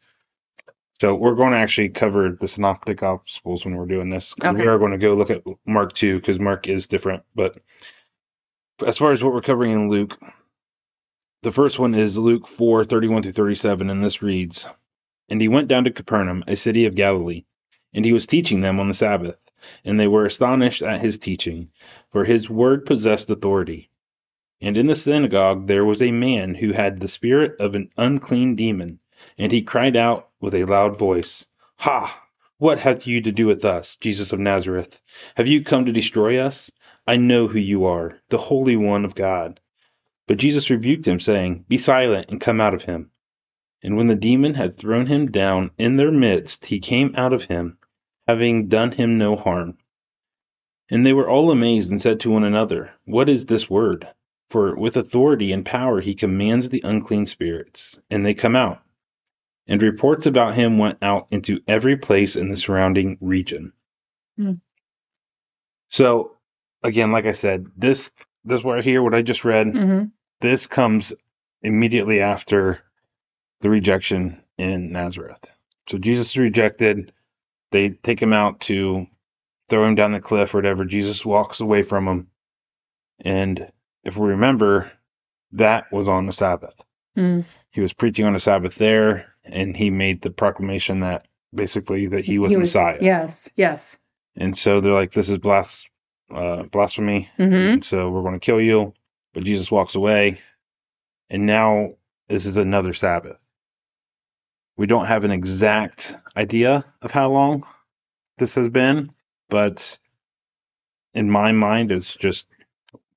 So 1.00 1.16
we're 1.16 1.34
going 1.34 1.50
to 1.50 1.58
actually 1.58 1.88
cover 1.88 2.30
the 2.40 2.46
synoptic 2.46 2.98
gospels 2.98 3.64
when 3.64 3.74
we're 3.74 3.87
doing 3.87 4.08
this. 4.08 4.34
Okay. 4.40 4.52
We 4.56 4.68
are 4.68 4.78
going 4.78 4.92
to 4.92 4.98
go 4.98 5.14
look 5.14 5.30
at 5.30 5.42
Mark 5.66 5.94
2 5.94 6.20
because 6.20 6.38
Mark 6.38 6.68
is 6.68 6.87
different. 6.87 7.24
But 7.34 7.58
as 8.87 8.98
far 8.98 9.11
as 9.11 9.22
what 9.22 9.32
we're 9.32 9.40
covering 9.40 9.72
in 9.72 9.90
Luke, 9.90 10.16
the 11.42 11.50
first 11.50 11.80
one 11.80 11.94
is 11.96 12.16
Luke 12.16 12.46
4 12.46 12.84
31 12.84 13.22
through 13.24 13.32
37, 13.32 13.90
and 13.90 14.04
this 14.04 14.22
reads 14.22 14.68
And 15.29 15.41
he 15.41 15.49
went 15.49 15.69
down 15.69 15.85
to 15.85 15.91
Capernaum, 15.91 16.45
a 16.47 16.57
city 16.57 16.87
of 16.87 16.95
Galilee, 16.95 17.45
and 17.93 18.05
he 18.05 18.12
was 18.12 18.27
teaching 18.27 18.61
them 18.61 18.81
on 18.81 18.88
the 18.88 18.95
Sabbath. 18.95 19.38
And 19.85 19.99
they 19.99 20.09
were 20.09 20.25
astonished 20.25 20.83
at 20.83 21.01
his 21.01 21.19
teaching, 21.19 21.71
for 22.11 22.25
his 22.25 22.49
word 22.49 22.87
possessed 22.87 23.29
authority. 23.29 23.91
And 24.61 24.77
in 24.77 24.87
the 24.87 24.95
synagogue 24.95 25.67
there 25.67 25.85
was 25.85 26.03
a 26.03 26.12
man 26.12 26.55
who 26.55 26.73
had 26.73 26.99
the 26.99 27.09
spirit 27.09 27.61
of 27.61 27.75
an 27.75 27.91
unclean 27.97 28.55
demon, 28.55 29.01
and 29.37 29.53
he 29.53 29.62
cried 29.62 29.97
out 29.97 30.31
with 30.41 30.55
a 30.55 30.64
loud 30.64 30.99
voice, 30.99 31.47
Ha! 31.77 32.25
What 32.59 32.81
hath 32.81 33.07
you 33.07 33.21
to 33.21 33.31
do 33.31 33.47
with 33.47 33.64
us, 33.64 33.97
Jesus 33.97 34.33
of 34.33 34.41
Nazareth? 34.41 35.01
Have 35.37 35.47
you 35.47 35.62
come 35.62 35.85
to 35.85 35.93
destroy 35.93 36.38
us? 36.38 36.73
I 37.07 37.17
know 37.17 37.47
who 37.47 37.59
you 37.59 37.85
are, 37.85 38.19
the 38.31 38.38
Holy 38.38 38.77
One 38.77 39.05
of 39.05 39.14
God. 39.14 39.61
But 40.27 40.38
Jesus 40.38 40.69
rebuked 40.69 41.07
him, 41.07 41.21
saying, 41.21 41.64
Be 41.69 41.79
silent 41.79 42.31
and 42.31 42.41
come 42.41 42.61
out 42.61 42.75
of 42.75 42.83
him. 42.83 43.11
And 43.83 43.97
when 43.97 44.09
the 44.09 44.17
demon 44.17 44.55
had 44.55 44.77
thrown 44.77 45.07
him 45.07 45.31
down 45.31 45.71
in 45.79 45.97
their 45.97 46.11
midst, 46.11 46.67
he 46.67 46.81
came 46.81 47.14
out 47.17 47.33
of 47.33 47.45
him, 47.45 47.79
having 48.27 48.69
done 48.69 48.93
him 48.93 49.19
no 49.19 49.37
harm. 49.37 49.79
And 50.91 51.05
they 51.05 51.12
were 51.12 51.29
all 51.29 51.51
amazed 51.51 51.91
and 51.91 52.01
said 52.01 52.21
to 52.21 52.31
one 52.31 52.45
another, 52.45 52.91
What 53.05 53.29
is 53.29 53.47
this 53.47 53.69
word? 53.71 54.09
For 54.51 54.75
with 54.75 54.97
authority 54.97 55.53
and 55.53 55.64
power 55.64 56.01
he 56.01 56.14
commands 56.14 56.71
the 56.71 56.81
unclean 56.83 57.27
spirits, 57.27 58.01
and 58.11 58.25
they 58.25 58.35
come 58.35 58.57
out. 58.57 58.83
And 59.67 59.83
reports 59.83 60.25
about 60.27 60.55
him 60.55 60.79
went 60.79 60.99
out 61.03 61.29
into 61.31 61.61
every 61.69 61.99
place 61.99 62.37
in 62.37 62.49
the 62.49 62.57
surrounding 62.57 63.19
region. 63.21 63.75
Hmm. 64.37 64.55
So, 65.91 66.37
again, 66.83 67.12
like 67.12 67.27
I 67.27 67.33
said, 67.33 67.67
this 67.77 68.11
this 68.45 68.64
right 68.64 68.83
here, 68.83 69.03
what 69.03 69.14
I 69.14 69.23
just 69.23 69.45
read, 69.45 69.69
hmm 69.69 70.05
this 70.41 70.69
comes 70.69 71.12
immediately 71.62 72.21
after 72.21 72.81
the 73.61 73.71
rejection 73.71 74.42
in 74.57 74.92
Nazareth. 74.92 75.44
So 75.88 75.99
Jesus 75.99 76.31
is 76.31 76.37
rejected. 76.38 77.12
They 77.71 77.90
take 77.90 78.21
him 78.21 78.33
out 78.33 78.61
to 78.62 79.07
throw 79.68 79.87
him 79.87 79.94
down 79.94 80.12
the 80.12 80.21
cliff 80.21 80.55
or 80.55 80.59
whatever. 80.59 80.85
Jesus 80.85 81.25
walks 81.25 81.61
away 81.61 81.83
from 81.83 82.07
him. 82.07 82.29
And 83.25 83.71
if 84.05 84.16
we 84.16 84.29
remember, 84.29 84.90
that 85.53 85.90
was 85.92 86.09
on 86.09 86.27
the 86.27 86.33
Sabbath. 86.33 86.75
Mm. 87.16 87.44
He 87.71 87.81
was 87.81 87.92
preaching 87.92 88.25
on 88.27 88.33
the 88.33 88.40
Sabbath 88.40 88.77
there, 88.77 89.35
and 89.44 89.77
he 89.77 89.90
made 89.90 90.23
the 90.23 90.31
proclamation 90.31 91.01
that 91.01 91.27
basically 91.55 92.07
that 92.09 92.25
he 92.25 92.38
was 92.38 92.57
Messiah. 92.57 92.99
Yes. 93.01 93.51
Yes. 93.57 93.99
And 94.37 94.57
so 94.57 94.81
they're 94.81 94.92
like, 94.92 95.12
this 95.12 95.29
is 95.29 95.38
blas- 95.38 95.87
uh, 96.33 96.64
blasphemy. 96.64 97.29
hmm 97.37 97.81
so 97.81 98.11
we're 98.11 98.23
going 98.23 98.35
to 98.35 98.40
kill 98.44 98.61
you. 98.61 98.94
But 99.35 99.44
Jesus 99.44 99.71
walks 99.71 99.94
away. 99.94 100.40
And 101.31 101.44
now 101.44 101.94
this 102.29 102.47
is 102.47 102.57
another 102.57 102.94
Sabbath. 102.94 103.38
We 104.79 104.87
don't 104.87 105.07
have 105.07 105.25
an 105.25 105.33
exact 105.33 106.17
idea 106.37 106.85
of 107.03 107.11
how 107.11 107.31
long 107.33 107.67
this 108.38 108.55
has 108.55 108.69
been, 108.69 109.11
but 109.51 109.99
in 111.14 111.29
my 111.29 111.51
mind, 111.51 111.91
it's 111.91 112.14
just 112.14 112.49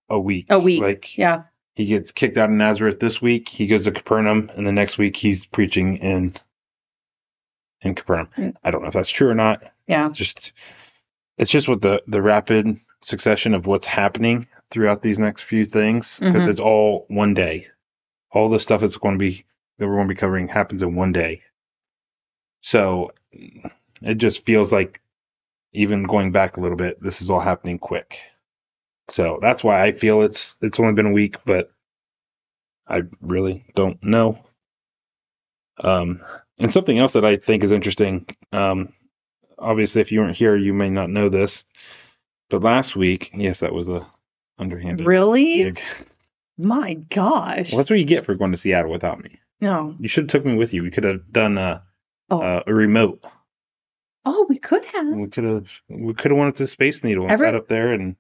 a 0.10 0.20
week. 0.20 0.48
A 0.50 0.60
week. 0.60 0.82
Like 0.82 1.18
Yeah. 1.18 1.44
he 1.76 1.86
gets 1.86 2.12
kicked 2.12 2.38
out 2.38 2.50
of 2.50 2.56
Nazareth 2.56 3.00
this 3.00 3.22
week. 3.22 3.48
He 3.48 3.68
goes 3.68 3.84
to 3.84 3.92
Capernaum, 3.92 4.52
and 4.56 4.66
the 4.66 4.72
next 4.72 4.98
week 4.98 5.16
he's 5.16 5.46
preaching 5.46 5.98
in 5.98 6.36
in 7.84 7.96
Capernaum. 7.96 8.30
Mm. 8.38 8.54
I 8.64 8.72
don't 8.72 8.82
know 8.82 8.88
if 8.88 8.94
that's 8.96 9.10
true 9.10 9.30
or 9.30 9.36
not 9.36 9.64
Yeah. 9.88 10.10
just 10.10 10.54
it's 11.38 11.52
just 11.52 11.68
with 11.68 11.82
the 11.82 12.02
the 12.08 12.22
rapid 12.24 12.80
succession 13.04 13.54
of 13.54 13.68
what's 13.68 13.86
happening 13.88 14.48
throughout 14.72 15.02
these 15.04 15.20
next 15.20 15.44
few 15.44 15.66
things 15.66 16.20
because 16.20 16.44
Mhm. 16.46 16.50
it's 16.50 16.60
all 16.60 17.06
one 17.10 17.34
day 17.36 17.68
all 18.32 18.50
the 18.50 18.60
stuff 18.60 18.82
that's 18.82 18.98
going 18.98 19.16
to 19.16 19.20
be 19.20 19.46
that 19.78 19.88
we're 19.88 19.96
going 19.96 20.08
to 20.08 20.14
be 20.14 20.20
covering 20.20 20.48
happens 20.48 20.82
in 20.84 20.96
one 20.96 21.12
day 21.12 21.42
so 22.62 23.12
it 24.02 24.16
just 24.16 24.46
feels 24.46 24.72
like 24.72 25.02
even 25.74 26.04
going 26.04 26.32
back 26.32 26.58
a 26.58 26.62
little 26.62 26.78
bit 26.78 27.02
this 27.02 27.22
is 27.22 27.30
all 27.30 27.40
happening 27.40 27.78
quick 27.80 28.20
so 29.10 29.40
that's 29.42 29.64
why 29.64 29.82
i 29.84 29.92
feel 29.92 30.22
it's 30.22 30.56
it's 30.62 30.80
only 30.80 30.94
been 30.94 31.06
a 31.08 31.12
week 31.12 31.38
but 31.46 31.72
i 32.88 33.02
really 33.22 33.66
don't 33.76 34.02
know 34.04 34.38
um 35.84 36.22
and 36.60 36.72
something 36.72 36.98
else 37.00 37.14
that 37.14 37.26
i 37.26 37.36
think 37.36 37.64
is 37.64 37.72
interesting 37.72 38.26
um 38.52 38.94
obviously 39.58 40.02
if 40.02 40.12
you 40.12 40.20
weren't 40.20 40.38
here 40.38 40.56
you 40.56 40.74
may 40.74 40.90
not 40.90 41.10
know 41.10 41.30
this 41.30 41.66
But 42.50 42.64
last 42.64 42.96
week, 42.98 43.32
yes, 43.34 43.62
that 43.62 43.74
was 43.74 43.88
a 43.88 44.06
underhanded 44.60 45.06
Really? 45.08 45.64
gig. 45.64 45.82
My 46.58 46.96
gosh. 47.10 47.72
Well, 47.72 47.78
that's 47.78 47.90
what 47.90 47.98
you 48.00 48.06
get 48.06 48.26
for 48.26 48.36
going 48.36 48.52
to 48.52 48.58
Seattle 48.58 48.92
without 48.92 49.24
me. 49.24 49.40
no. 49.62 49.96
You 50.00 50.10
should 50.10 50.26
have 50.26 50.32
took 50.32 50.46
me 50.46 50.58
with 50.58 50.74
you. 50.74 50.84
We 50.84 50.92
could 50.92 51.06
have 51.06 51.32
done 51.32 51.58
a 51.58 51.82
Oh. 52.32 52.42
uh, 52.42 52.64
a 52.66 52.74
remote. 52.74 53.24
oh, 54.26 54.46
we 54.50 54.58
could 54.58 54.86
have. 54.86 55.08
We 55.08 55.28
could 55.28 55.44
have 55.44 55.72
we 55.90 56.14
could 56.14 56.32
have 56.32 56.38
went 56.40 56.50
up 56.50 56.56
to 56.58 56.68
Space 56.68 57.04
Needle 57.04 57.24
and 57.24 57.32
Every- 57.34 57.48
sat 57.48 57.56
up 57.56 57.68
there 57.68 57.92
and 57.94 58.16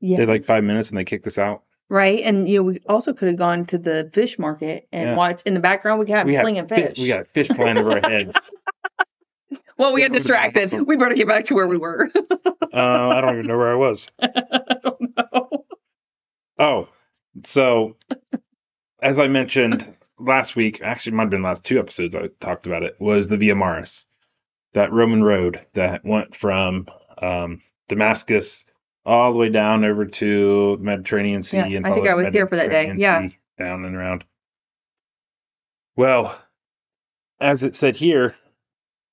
Yeah. 0.00 0.18
did 0.18 0.28
like 0.28 0.44
five 0.44 0.64
minutes 0.64 0.88
and 0.90 0.98
they 0.98 1.04
kicked 1.04 1.26
us 1.26 1.38
out. 1.38 1.64
right. 1.90 2.20
And 2.22 2.48
you 2.48 2.58
know, 2.58 2.62
we 2.64 2.80
also 2.88 3.12
could 3.12 3.28
have 3.28 3.36
gone 3.38 3.66
to 3.66 3.78
the 3.78 4.10
fish 4.14 4.38
market 4.38 4.86
and 4.92 5.10
Yeah. 5.10 5.16
watched 5.16 5.42
in 5.46 5.54
the 5.54 5.60
background. 5.60 5.98
We 6.00 6.06
got 6.06 6.26
we 6.26 6.34
slinging 6.36 6.68
had 6.68 6.68
fish. 6.68 6.98
we 6.98 7.08
got 7.08 7.26
fish 7.28 7.48
flying 7.48 7.78
over 7.78 7.92
our 7.92 8.08
heads. 8.10 8.50
well, 9.78 9.92
we 9.92 10.02
got 10.02 10.12
distracted. 10.12 10.64
awesome. 10.64 10.84
We 10.86 10.96
better 10.96 11.14
get 11.14 11.26
back 11.26 11.46
to 11.46 11.54
where 11.54 11.66
we 11.68 11.76
were. 11.78 12.10
Uh, 12.70 13.08
I 13.08 13.20
don't 13.22 13.32
even 13.32 13.46
know 13.46 13.56
where 13.56 13.72
I 13.72 13.74
was. 13.76 14.12
I 14.20 14.28
don't 14.84 15.16
know. 15.16 15.64
Oh, 16.58 16.88
so 17.44 17.96
as 19.00 19.18
I 19.18 19.26
mentioned 19.26 19.96
last 20.18 20.56
week, 20.56 20.80
actually, 20.82 21.12
it 21.12 21.16
might 21.16 21.24
have 21.24 21.30
been 21.30 21.42
last 21.42 21.64
two 21.64 21.78
episodes 21.78 22.14
I 22.14 22.28
talked 22.40 22.66
about 22.66 22.82
it, 22.82 22.96
was 22.98 23.28
the 23.28 23.36
Via 23.36 23.54
Maris, 23.54 24.06
that 24.74 24.92
Roman 24.92 25.22
road 25.22 25.64
that 25.74 26.04
went 26.04 26.34
from 26.34 26.86
um, 27.18 27.62
Damascus 27.88 28.64
all 29.04 29.32
the 29.32 29.38
way 29.38 29.48
down 29.48 29.84
over 29.84 30.04
to 30.04 30.76
the 30.76 30.82
Mediterranean 30.82 31.42
Sea. 31.42 31.58
Yeah, 31.58 31.76
and 31.78 31.86
I 31.86 31.94
think 31.94 32.08
I 32.08 32.14
was 32.14 32.28
here 32.32 32.46
for 32.46 32.56
that 32.56 32.70
day. 32.70 32.94
Yeah. 32.96 33.28
Sea 33.28 33.38
down 33.58 33.84
and 33.84 33.94
around. 33.94 34.24
Well, 35.96 36.40
as 37.40 37.64
it 37.64 37.76
said 37.76 37.96
here 37.96 38.36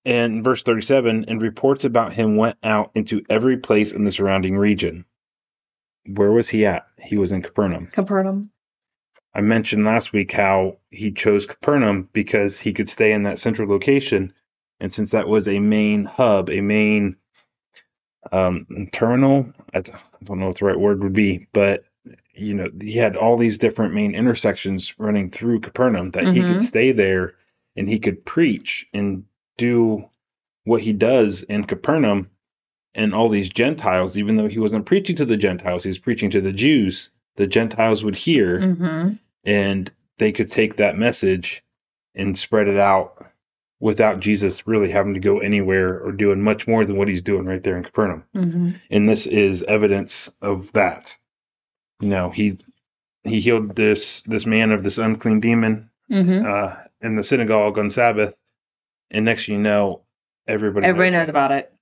in 0.06 0.44
verse 0.44 0.64
37, 0.64 1.26
and 1.28 1.42
reports 1.42 1.84
about 1.84 2.14
him 2.14 2.38
went 2.38 2.58
out 2.64 2.92
into 2.94 3.24
every 3.30 3.58
place 3.58 3.92
in 3.92 4.06
the 4.06 4.12
surrounding 4.12 4.56
region. 4.56 5.04
Where 6.08 6.32
was 6.32 6.48
he 6.48 6.66
at? 6.66 6.86
He 7.00 7.18
was 7.18 7.32
in 7.32 7.42
Capernaum. 7.42 7.88
Capernaum. 7.88 8.52
I 9.36 9.42
mentioned 9.42 9.84
last 9.84 10.14
week 10.14 10.32
how 10.32 10.78
he 10.92 11.12
chose 11.12 11.46
Capernaum 11.46 12.10
because 12.14 12.58
he 12.58 12.72
could 12.72 12.88
stay 12.90 13.12
in 13.12 13.24
that 13.24 13.38
central 13.38 13.70
location. 13.70 14.34
And 14.80 14.94
since 14.94 15.12
that 15.12 15.28
was 15.28 15.48
a 15.48 15.60
main 15.60 16.06
hub, 16.06 16.50
a 16.50 16.62
main 16.62 17.18
um, 18.32 18.66
terminal, 18.92 19.52
I 19.74 19.82
don't 19.82 20.40
know 20.40 20.48
what 20.48 20.58
the 20.58 20.66
right 20.66 20.80
word 20.80 21.04
would 21.04 21.14
be, 21.14 21.48
but 21.54 21.84
you 22.34 22.54
know, 22.54 22.70
he 22.82 22.94
had 22.94 23.16
all 23.16 23.38
these 23.38 23.58
different 23.58 23.94
main 23.94 24.16
intersections 24.16 24.94
running 24.98 25.32
through 25.32 25.60
Capernaum 25.62 26.12
that 26.12 26.28
he 26.28 26.44
could 26.44 26.58
Mhm. 26.58 26.64
stay 26.64 26.92
there 26.92 27.36
and 27.76 27.90
he 27.90 28.00
could 28.00 28.26
preach 28.26 28.88
and 28.94 29.24
do 29.58 30.06
what 30.66 30.82
he 30.82 30.94
does 30.94 31.44
in 31.44 31.64
Capernaum 31.66 32.30
and 32.94 33.14
all 33.14 33.30
these 33.30 33.50
Gentiles, 33.50 34.18
even 34.18 34.38
though 34.38 34.48
he 34.48 34.60
wasn't 34.60 34.86
preaching 34.86 35.16
to 35.18 35.26
the 35.26 35.38
Gentiles, 35.38 35.84
he 35.84 35.90
was 35.90 36.00
preaching 36.00 36.30
to 36.32 36.42
the 36.42 36.54
Jews. 36.54 37.10
The 37.36 37.48
Gentiles 37.48 38.04
would 38.04 38.16
hear 38.16 38.60
Mm-hmm. 38.60 39.14
And 39.46 39.92
they 40.18 40.32
could 40.32 40.52
take 40.52 40.78
that 40.78 40.98
message 40.98 41.64
and 42.16 42.38
spread 42.38 42.68
it 42.68 42.78
out 42.78 43.26
without 43.80 44.20
Jesus 44.20 44.66
really 44.66 44.90
having 44.90 45.14
to 45.14 45.20
go 45.20 45.40
anywhere 45.40 46.00
or 46.00 46.12
doing 46.12 46.42
much 46.42 46.68
more 46.68 46.86
than 46.86 46.98
what 46.98 47.08
he's 47.08 47.22
doing 47.22 47.46
right 47.46 47.62
there 47.62 47.78
in 47.78 47.84
Capernaum. 47.84 48.24
Mm-hmm. 48.36 48.72
And 48.90 49.10
this 49.10 49.28
is 49.28 49.64
evidence 49.64 50.30
of 50.42 50.72
that. 50.74 51.16
You 52.00 52.10
know, 52.10 52.30
he 52.30 52.60
he 53.24 53.40
healed 53.40 53.76
this 53.76 54.22
this 54.24 54.46
man 54.46 54.72
of 54.72 54.84
this 54.84 54.98
unclean 54.98 55.40
demon 55.40 55.90
Mm-hmm. 56.12 56.46
uh, 56.46 56.76
in 57.02 57.16
the 57.16 57.24
synagogue 57.24 57.80
on 57.80 57.90
Sabbath, 57.90 58.36
and 59.10 59.26
next 59.26 59.48
thing 59.48 59.56
you 59.56 59.62
know, 59.62 60.04
everybody 60.48 60.86
Everybody 60.86 61.10
knows 61.12 61.30
about 61.30 61.52
it. 61.52 61.74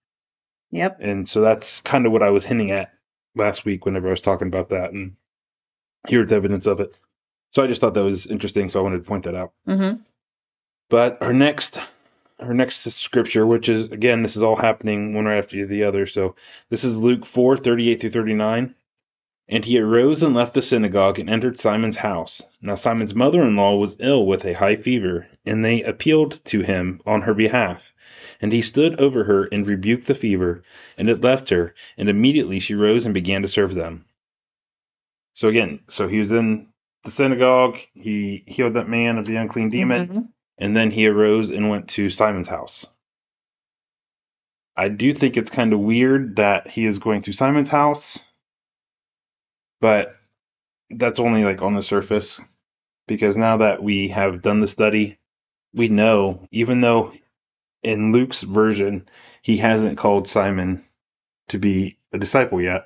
Yep. 0.71 0.99
And 1.01 1.27
so 1.27 1.41
that's 1.41 1.81
kind 1.81 2.05
of 2.05 2.13
what 2.13 2.23
I 2.23 2.29
was 2.29 2.45
hinting 2.45 2.71
at 2.71 2.91
last 3.35 3.65
week 3.65 3.85
whenever 3.85 4.07
I 4.07 4.11
was 4.11 4.21
talking 4.21 4.47
about 4.47 4.69
that, 4.69 4.93
and 4.93 5.17
here's 6.07 6.31
evidence 6.31 6.67
of 6.67 6.79
it. 6.79 6.97
So 7.53 7.63
I 7.63 7.67
just 7.67 7.81
thought 7.81 7.93
that 7.93 8.03
was 8.03 8.25
interesting, 8.25 8.67
so 8.67 8.79
I 8.79 8.83
wanted 8.83 8.97
to 8.97 9.03
point 9.03 9.25
that 9.25 9.35
out. 9.35 9.53
Mm-hmm. 9.67 10.01
But 10.89 11.21
our 11.21 11.33
next 11.33 11.79
our 12.39 12.53
next 12.53 12.81
scripture, 12.81 13.45
which 13.45 13.69
is 13.69 13.85
again, 13.91 14.23
this 14.23 14.35
is 14.35 14.41
all 14.41 14.55
happening 14.55 15.13
one 15.13 15.25
right 15.25 15.37
after 15.37 15.65
the 15.67 15.83
other. 15.83 16.07
So 16.07 16.35
this 16.69 16.83
is 16.83 16.97
Luke 16.97 17.27
four 17.27 17.55
thirty 17.55 17.89
eight 17.89 18.01
through 18.01 18.09
thirty 18.09 18.33
nine. 18.33 18.73
And 19.49 19.63
he 19.63 19.77
arose 19.77 20.23
and 20.23 20.33
left 20.33 20.53
the 20.53 20.61
synagogue 20.61 21.19
and 21.19 21.29
entered 21.29 21.59
Simon's 21.59 21.97
house. 21.97 22.41
Now 22.61 22.75
Simon's 22.75 23.13
mother 23.13 23.43
in 23.43 23.55
law 23.55 23.75
was 23.75 23.97
ill 23.99 24.25
with 24.25 24.45
a 24.45 24.53
high 24.53 24.77
fever, 24.77 25.27
and 25.45 25.63
they 25.63 25.83
appealed 25.83 26.43
to 26.45 26.61
him 26.61 27.01
on 27.05 27.21
her 27.21 27.33
behalf. 27.33 27.93
And 28.41 28.51
he 28.51 28.61
stood 28.61 28.99
over 28.99 29.25
her 29.25 29.43
and 29.43 29.67
rebuked 29.67 30.07
the 30.07 30.15
fever, 30.15 30.63
and 30.97 31.09
it 31.09 31.21
left 31.21 31.49
her, 31.49 31.75
and 31.97 32.09
immediately 32.09 32.59
she 32.59 32.73
rose 32.73 33.05
and 33.05 33.13
began 33.13 33.41
to 33.41 33.47
serve 33.47 33.75
them. 33.75 34.05
So 35.35 35.49
again, 35.49 35.81
so 35.89 36.07
he 36.07 36.19
was 36.19 36.31
in 36.31 36.67
the 37.03 37.11
synagogue, 37.11 37.77
he 37.93 38.43
healed 38.47 38.75
that 38.75 38.89
man 38.89 39.17
of 39.17 39.25
the 39.25 39.35
unclean 39.35 39.69
demon. 39.69 40.07
Mhm. 40.07 40.29
And 40.57 40.75
then 40.75 40.91
he 40.91 41.07
arose 41.07 41.49
and 41.49 41.69
went 41.69 41.89
to 41.89 42.09
Simon's 42.09 42.47
house. 42.47 42.85
I 44.75 44.89
do 44.89 45.13
think 45.13 45.37
it's 45.37 45.49
kind 45.49 45.73
of 45.73 45.79
weird 45.79 46.37
that 46.37 46.67
he 46.67 46.85
is 46.85 46.99
going 46.99 47.23
to 47.23 47.33
Simon's 47.33 47.69
house, 47.69 48.19
but 49.81 50.15
that's 50.89 51.19
only 51.19 51.43
like 51.43 51.61
on 51.61 51.73
the 51.73 51.83
surface 51.83 52.39
because 53.07 53.37
now 53.37 53.57
that 53.57 53.83
we 53.83 54.07
have 54.09 54.41
done 54.41 54.61
the 54.61 54.67
study, 54.67 55.17
we 55.73 55.89
know, 55.89 56.47
even 56.51 56.81
though 56.81 57.13
in 57.83 58.11
Luke's 58.11 58.41
version, 58.41 59.07
he 59.41 59.57
hasn't 59.57 59.97
called 59.97 60.27
Simon 60.27 60.85
to 61.49 61.59
be 61.59 61.97
a 62.13 62.17
disciple 62.17 62.61
yet, 62.61 62.85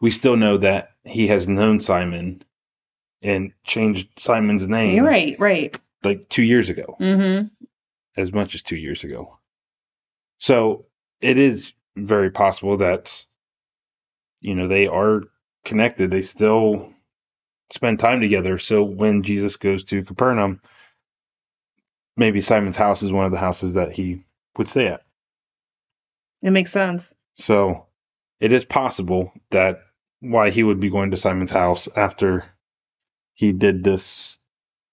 we 0.00 0.10
still 0.10 0.36
know 0.36 0.58
that 0.58 0.90
he 1.04 1.28
has 1.28 1.48
known 1.48 1.80
Simon 1.80 2.42
and 3.24 3.52
changed 3.64 4.08
Simon's 4.18 4.68
name 4.68 4.94
You're 4.94 5.04
right. 5.06 5.38
Right. 5.40 5.76
like 6.04 6.28
two 6.28 6.42
years 6.42 6.68
ago 6.68 6.96
Mm-hmm. 7.00 7.46
as 8.16 8.32
much 8.32 8.54
as 8.54 8.62
two 8.62 8.76
years 8.76 9.02
ago. 9.02 9.38
So 10.38 10.86
it 11.20 11.38
is 11.38 11.72
very 11.96 12.30
possible 12.30 12.76
that, 12.78 13.24
you 14.40 14.54
know, 14.54 14.68
they 14.68 14.86
are 14.86 15.22
connected. 15.64 16.10
They 16.10 16.22
still 16.22 16.92
spend 17.72 17.98
time 17.98 18.20
together. 18.20 18.58
So 18.58 18.84
when 18.84 19.22
Jesus 19.22 19.56
goes 19.56 19.84
to 19.84 20.04
Capernaum, 20.04 20.60
maybe 22.16 22.42
Simon's 22.42 22.76
house 22.76 23.02
is 23.02 23.10
one 23.12 23.24
of 23.26 23.32
the 23.32 23.38
houses 23.38 23.74
that 23.74 23.92
he 23.92 24.24
would 24.58 24.68
stay 24.68 24.88
at. 24.88 25.02
It 26.42 26.50
makes 26.50 26.72
sense. 26.72 27.14
So 27.36 27.86
it 28.38 28.52
is 28.52 28.64
possible 28.64 29.32
that 29.50 29.80
why 30.20 30.50
he 30.50 30.62
would 30.62 30.78
be 30.80 30.90
going 30.90 31.10
to 31.12 31.16
Simon's 31.16 31.50
house 31.50 31.88
after 31.96 32.44
he 33.34 33.52
did 33.52 33.84
this, 33.84 34.38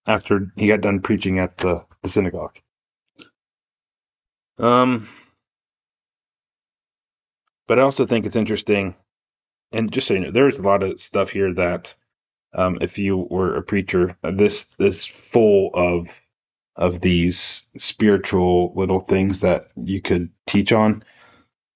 after 0.05 0.51
he 0.55 0.67
got 0.67 0.81
done 0.81 1.01
preaching 1.01 1.39
at 1.39 1.57
the, 1.57 1.85
the 2.03 2.09
synagogue. 2.09 2.57
Um, 4.57 5.07
but 7.67 7.79
I 7.79 7.83
also 7.83 8.05
think 8.05 8.25
it's 8.25 8.35
interesting, 8.35 8.95
and 9.71 9.91
just 9.91 10.07
so 10.07 10.13
you 10.13 10.19
know, 10.19 10.31
there's 10.31 10.57
a 10.59 10.63
lot 10.63 10.83
of 10.83 10.99
stuff 10.99 11.29
here 11.29 11.53
that, 11.53 11.95
um, 12.53 12.77
if 12.81 12.97
you 12.97 13.27
were 13.29 13.55
a 13.55 13.63
preacher, 13.63 14.17
uh, 14.23 14.31
this 14.31 14.67
is 14.79 15.05
full 15.05 15.71
of 15.73 16.21
of 16.75 17.01
these 17.01 17.67
spiritual 17.77 18.73
little 18.75 19.01
things 19.01 19.41
that 19.41 19.67
you 19.75 20.01
could 20.01 20.29
teach 20.47 20.71
on. 20.71 21.03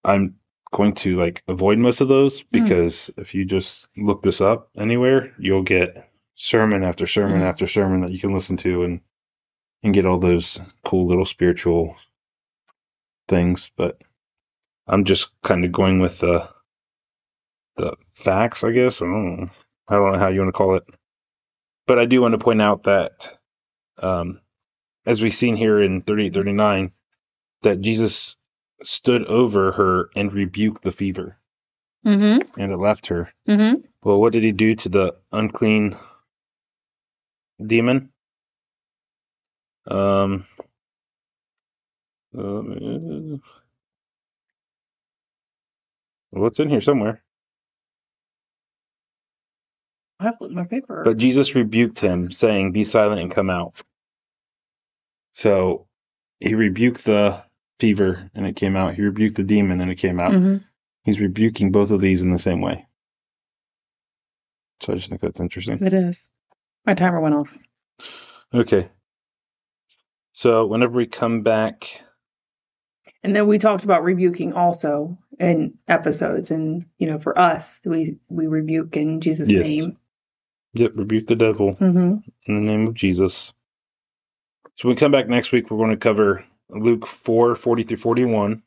I'm 0.04 0.36
going 0.72 0.96
to 0.96 1.18
like 1.18 1.44
avoid 1.48 1.78
most 1.78 2.02
of 2.02 2.08
those 2.08 2.44
because 2.44 3.12
if 3.18 3.34
you 3.36 3.46
just 3.46 3.88
look 3.98 4.24
this 4.24 4.42
up 4.42 4.70
anywhere, 4.78 5.34
you'll 5.38 5.64
get 5.64 6.10
sermon 6.36 6.84
after 6.84 7.08
sermon 7.08 7.42
Mm. 7.42 7.46
after 7.46 7.68
sermon 7.68 8.02
that 8.02 8.12
you 8.12 8.20
can 8.20 8.34
listen 8.34 8.58
to 8.58 8.84
and 8.84 9.02
and 9.84 9.94
get 9.94 10.06
all 10.06 10.20
those 10.20 10.60
cool 10.84 11.06
little 11.06 11.26
spiritual 11.26 11.96
things. 13.28 13.72
But 13.76 14.02
I'm 14.88 15.04
just 15.06 15.30
kind 15.44 15.66
of 15.66 15.72
going 15.72 16.00
with 16.00 16.20
the 16.20 16.50
the 17.78 17.96
facts, 18.16 18.64
I 18.64 18.72
guess. 18.72 19.02
I 19.02 19.06
don't 19.06 19.40
know. 19.42 19.50
I 19.88 19.96
don't 19.96 20.14
know 20.14 20.20
how 20.20 20.30
you 20.30 20.40
want 20.40 20.50
to 20.50 20.58
call 20.58 20.76
it. 20.76 20.84
But 21.88 22.00
I 22.00 22.06
do 22.06 22.22
want 22.22 22.32
to 22.34 22.38
point 22.38 22.62
out 22.62 22.84
that 22.84 23.38
um 24.02 24.42
as 25.06 25.22
we've 25.22 25.36
seen 25.36 25.56
here 25.56 25.82
in 25.82 26.02
3839 26.02 26.92
that 27.62 27.82
Jesus 27.82 28.36
stood 28.84 29.26
over 29.26 29.72
her 29.74 30.10
and 30.16 30.34
rebuked 30.34 30.84
the 30.84 30.92
fever 30.92 31.38
Mm-hmm. 32.06 32.62
and 32.62 32.72
it 32.72 32.78
left 32.78 33.08
her. 33.08 33.32
Mm-hmm. 33.48 33.82
Well, 34.04 34.22
what 34.22 34.32
did 34.34 34.44
he 34.44 34.52
do 34.52 34.76
to 34.76 34.90
the 34.90 35.16
unclean 35.32 35.98
demon? 37.64 38.10
Um, 39.88 40.46
uh, 42.38 42.62
well, 46.32 46.48
it's 46.48 46.60
in 46.60 46.70
here 46.70 46.82
somewhere. 46.82 47.24
I 50.20 50.26
have 50.26 50.36
my 50.50 50.64
paper. 50.66 51.04
But 51.04 51.18
Jesus 51.18 51.56
rebuked 51.56 52.00
him, 52.00 52.32
saying, 52.32 52.72
Be 52.72 52.84
silent 52.86 53.22
and 53.22 53.32
come 53.34 53.50
out. 53.50 53.82
So 55.34 55.88
he 56.40 56.56
rebuked 56.56 57.04
the 57.04 57.44
fever 57.80 58.30
and 58.34 58.46
it 58.46 58.56
came 58.56 58.76
out. 58.76 58.96
He 58.96 59.02
rebuked 59.02 59.36
the 59.36 59.44
demon 59.44 59.82
and 59.82 59.92
it 59.92 59.96
came 59.96 60.20
out. 60.20 60.32
Mhm. 60.32 60.64
He's 61.04 61.20
rebuking 61.20 61.72
both 61.72 61.92
of 61.92 62.02
these 62.02 62.22
in 62.22 62.32
the 62.32 62.40
same 62.40 62.62
way. 62.62 62.88
So 64.82 64.94
I 64.94 64.96
just 64.96 65.10
think 65.10 65.22
that's 65.22 65.40
interesting. 65.40 65.84
It 65.84 65.94
is. 65.94 66.30
My 66.86 66.94
timer 66.94 67.20
went 67.20 67.36
off. 67.36 67.50
Okay. 68.54 68.90
So 70.34 70.66
whenever 70.66 70.94
we 70.94 71.06
come 71.08 71.42
back, 71.42 72.02
And 73.24 73.36
then 73.36 73.48
we 73.48 73.58
talked 73.58 73.84
about 73.86 74.04
rebuking 74.04 74.54
also 74.54 75.18
in 75.40 75.78
episodes, 75.88 76.52
and 76.52 76.86
you 77.00 77.08
know, 77.08 77.20
for 77.20 77.38
us, 77.38 77.82
we 77.86 78.18
we 78.30 78.48
rebuke 78.48 78.98
in 78.98 79.22
Jesus' 79.22 79.50
Yes. 79.50 79.66
name. 79.66 79.98
yep, 80.74 80.92
rebuke 80.96 81.28
the 81.28 81.36
devil 81.36 81.74
hmm 81.74 82.18
in 82.48 82.56
the 82.56 82.62
name 82.62 82.88
of 82.88 82.94
Jesus. 82.94 83.52
So 84.78 84.88
when 84.88 84.96
we 84.96 85.00
come 85.00 85.12
back 85.12 85.28
next 85.28 85.52
week, 85.52 85.72
we're 85.72 85.78
going 85.78 85.92
to 85.92 85.98
cover 85.98 86.46
Luke 86.70 87.06
4, 87.08 87.56
40 87.56 87.84
through 87.84 87.98
41, 87.98 88.64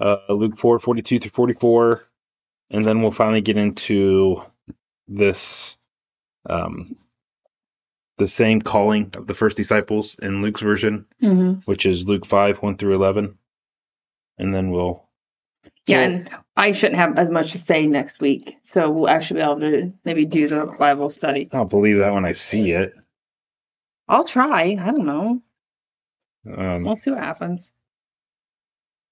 uh, 0.00 0.16
Luke 0.30 0.56
4, 0.56 0.78
42 0.78 1.18
through 1.18 1.30
44, 1.30 2.04
and 2.70 2.84
then 2.86 3.02
we'll 3.02 3.10
finally 3.10 3.40
get 3.40 3.56
into 3.56 4.42
this, 5.08 5.76
um, 6.48 6.96
the 8.18 8.28
same 8.28 8.60
calling 8.60 9.10
of 9.16 9.26
the 9.26 9.34
first 9.34 9.56
disciples 9.56 10.16
in 10.20 10.42
Luke's 10.42 10.60
version, 10.60 11.06
hmm 11.20 11.52
which 11.64 11.86
is 11.86 12.04
Luke 12.06 12.26
5, 12.26 12.58
1 12.58 12.76
through 12.76 12.94
11. 12.94 13.38
And 14.38 14.54
then 14.54 14.70
we'll. 14.70 15.04
Yeah, 15.86 15.96
So- 16.04 16.10
and 16.10 16.30
I 16.56 16.72
shouldn't 16.72 16.98
have 16.98 17.18
as 17.18 17.30
much 17.30 17.52
to 17.52 17.58
say 17.58 17.86
next 17.86 18.20
week, 18.20 18.58
so 18.62 18.90
we'll 18.90 19.08
actually 19.08 19.40
be 19.40 19.44
able 19.44 19.60
to 19.60 19.92
maybe 20.04 20.26
do 20.26 20.46
the 20.48 20.66
Bible 20.66 21.10
study. 21.10 21.48
I'll 21.52 21.64
believe 21.66 21.98
that 21.98 22.12
when 22.12 22.24
I 22.24 22.32
see 22.32 22.72
it. 22.72 22.92
I'll 24.08 24.24
try. 24.24 24.76
I 24.80 24.90
don't 24.90 25.06
know. 25.06 25.42
Um, 26.56 26.84
We'll 26.84 26.96
see 26.96 27.10
what 27.10 27.20
happens. 27.20 27.74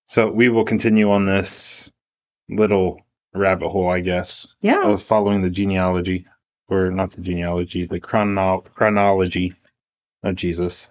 so 0.07 0.31
we 0.31 0.49
will 0.49 0.65
continue 0.65 1.11
on 1.11 1.27
this 1.27 1.91
little 2.49 3.01
rabbit 3.35 3.69
hole, 3.69 3.89
I 3.89 4.01
guess, 4.01 4.47
Yeah. 4.61 4.85
of 4.87 5.03
following 5.03 5.43
the 5.43 5.51
genealogy, 5.51 6.27
or 6.69 6.91
not 6.91 7.13
the 7.13 7.23
genealogy, 7.23 7.87
the 7.87 8.01
chrono- 8.01 8.65
chronology 8.75 9.55
of 10.23 10.35
Jesus. 10.37 10.89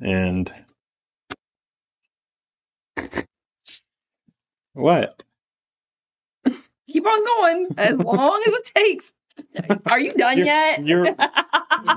And 0.00 0.52
what? 4.74 5.22
Keep 6.88 7.06
on 7.06 7.24
going 7.24 7.66
as 7.78 7.98
long 8.00 8.42
as 8.46 8.54
it 8.54 8.64
takes. 8.74 9.12
Are 9.86 10.00
you 10.00 10.12
done 10.14 10.38
You're- 10.38 10.46
yet? 10.46 10.84
you're- 10.86 11.14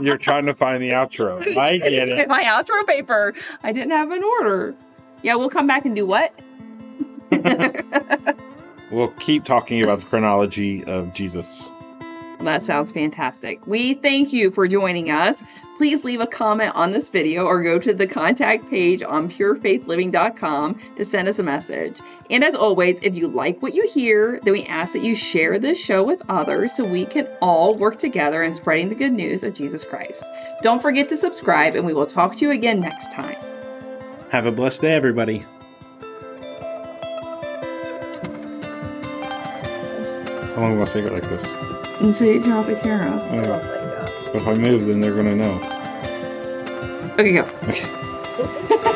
You're 0.02 0.18
trying 0.18 0.46
to 0.46 0.54
find 0.54 0.84
the 0.84 0.90
outro. 0.92 1.42
I 1.58 1.78
get 1.78 2.10
it. 2.10 2.28
My 2.28 2.44
outro 2.44 2.86
paper. 2.86 3.34
I 3.64 3.72
didn't 3.72 3.92
have 3.92 4.12
an 4.12 4.24
order. 4.24 4.76
Yeah, 5.24 5.36
we'll 5.36 5.50
come 5.50 5.68
back 5.68 5.86
and 5.86 5.96
do 5.96 6.06
what? 6.06 6.34
We'll 8.92 9.10
keep 9.20 9.46
talking 9.46 9.84
about 9.84 10.00
the 10.00 10.06
chronology 10.06 10.84
of 10.84 11.14
Jesus. 11.14 11.72
That 12.44 12.64
sounds 12.64 12.92
fantastic. 12.94 13.66
We 13.68 13.96
thank 13.96 14.32
you 14.32 14.50
for 14.50 14.68
joining 14.68 15.12
us. 15.12 15.44
Please 15.78 16.06
leave 16.06 16.22
a 16.22 16.28
comment 16.28 16.74
on 16.74 16.92
this 16.92 17.10
video 17.10 17.46
or 17.46 17.62
go 17.64 17.80
to 17.80 17.94
the 17.94 18.08
contact 18.08 18.70
page 18.70 19.04
on 19.04 19.30
purefaithliving.com 19.30 20.80
to 20.96 21.06
send 21.06 21.28
us 21.28 21.40
a 21.40 21.44
message. 21.44 22.00
And 22.30 22.44
as 22.44 22.56
always, 22.56 23.00
if 23.02 23.14
you 23.14 23.28
like 23.28 23.62
what 23.62 23.74
you 23.74 23.88
hear, 23.88 24.40
then 24.44 24.54
we 24.54 24.66
ask 24.66 24.94
that 24.94 25.04
you 25.04 25.16
share 25.16 25.60
this 25.60 25.78
show 25.78 26.04
with 26.04 26.22
others 26.30 26.74
so 26.74 26.86
we 26.86 27.06
can 27.06 27.28
all 27.42 27.76
work 27.76 27.98
together 27.98 28.42
in 28.44 28.54
spreading 28.54 28.90
the 28.90 28.96
good 28.96 29.14
news 29.14 29.44
of 29.44 29.54
Jesus 29.54 29.84
Christ. 29.84 30.24
Don't 30.62 30.82
forget 30.82 31.10
to 31.10 31.18
subscribe, 31.18 31.76
and 31.76 31.86
we 31.86 31.94
will 31.94 32.06
talk 32.06 32.38
to 32.38 32.46
you 32.46 32.52
again 32.52 32.80
next 32.80 33.12
time. 33.12 33.38
Have 34.32 34.46
a 34.46 34.52
blessed 34.52 34.82
day, 34.82 34.94
everybody. 34.94 35.46
How 40.56 40.62
long 40.62 40.82
I 40.82 40.86
say 40.86 41.02
it 41.02 41.12
like 41.14 41.28
this? 41.30 41.79
Until 42.00 42.28
you 42.28 42.42
turn 42.42 42.54
off 42.54 42.68
the 42.68 42.76
camera. 42.76 43.18
Uh, 43.18 44.08
so 44.26 44.40
if 44.40 44.48
I 44.48 44.54
move, 44.54 44.86
then 44.86 45.02
they're 45.02 45.14
going 45.14 45.26
to 45.26 45.36
know. 45.36 45.56
Okay, 47.20 47.34
go. 47.34 47.44
Okay. 47.68 48.96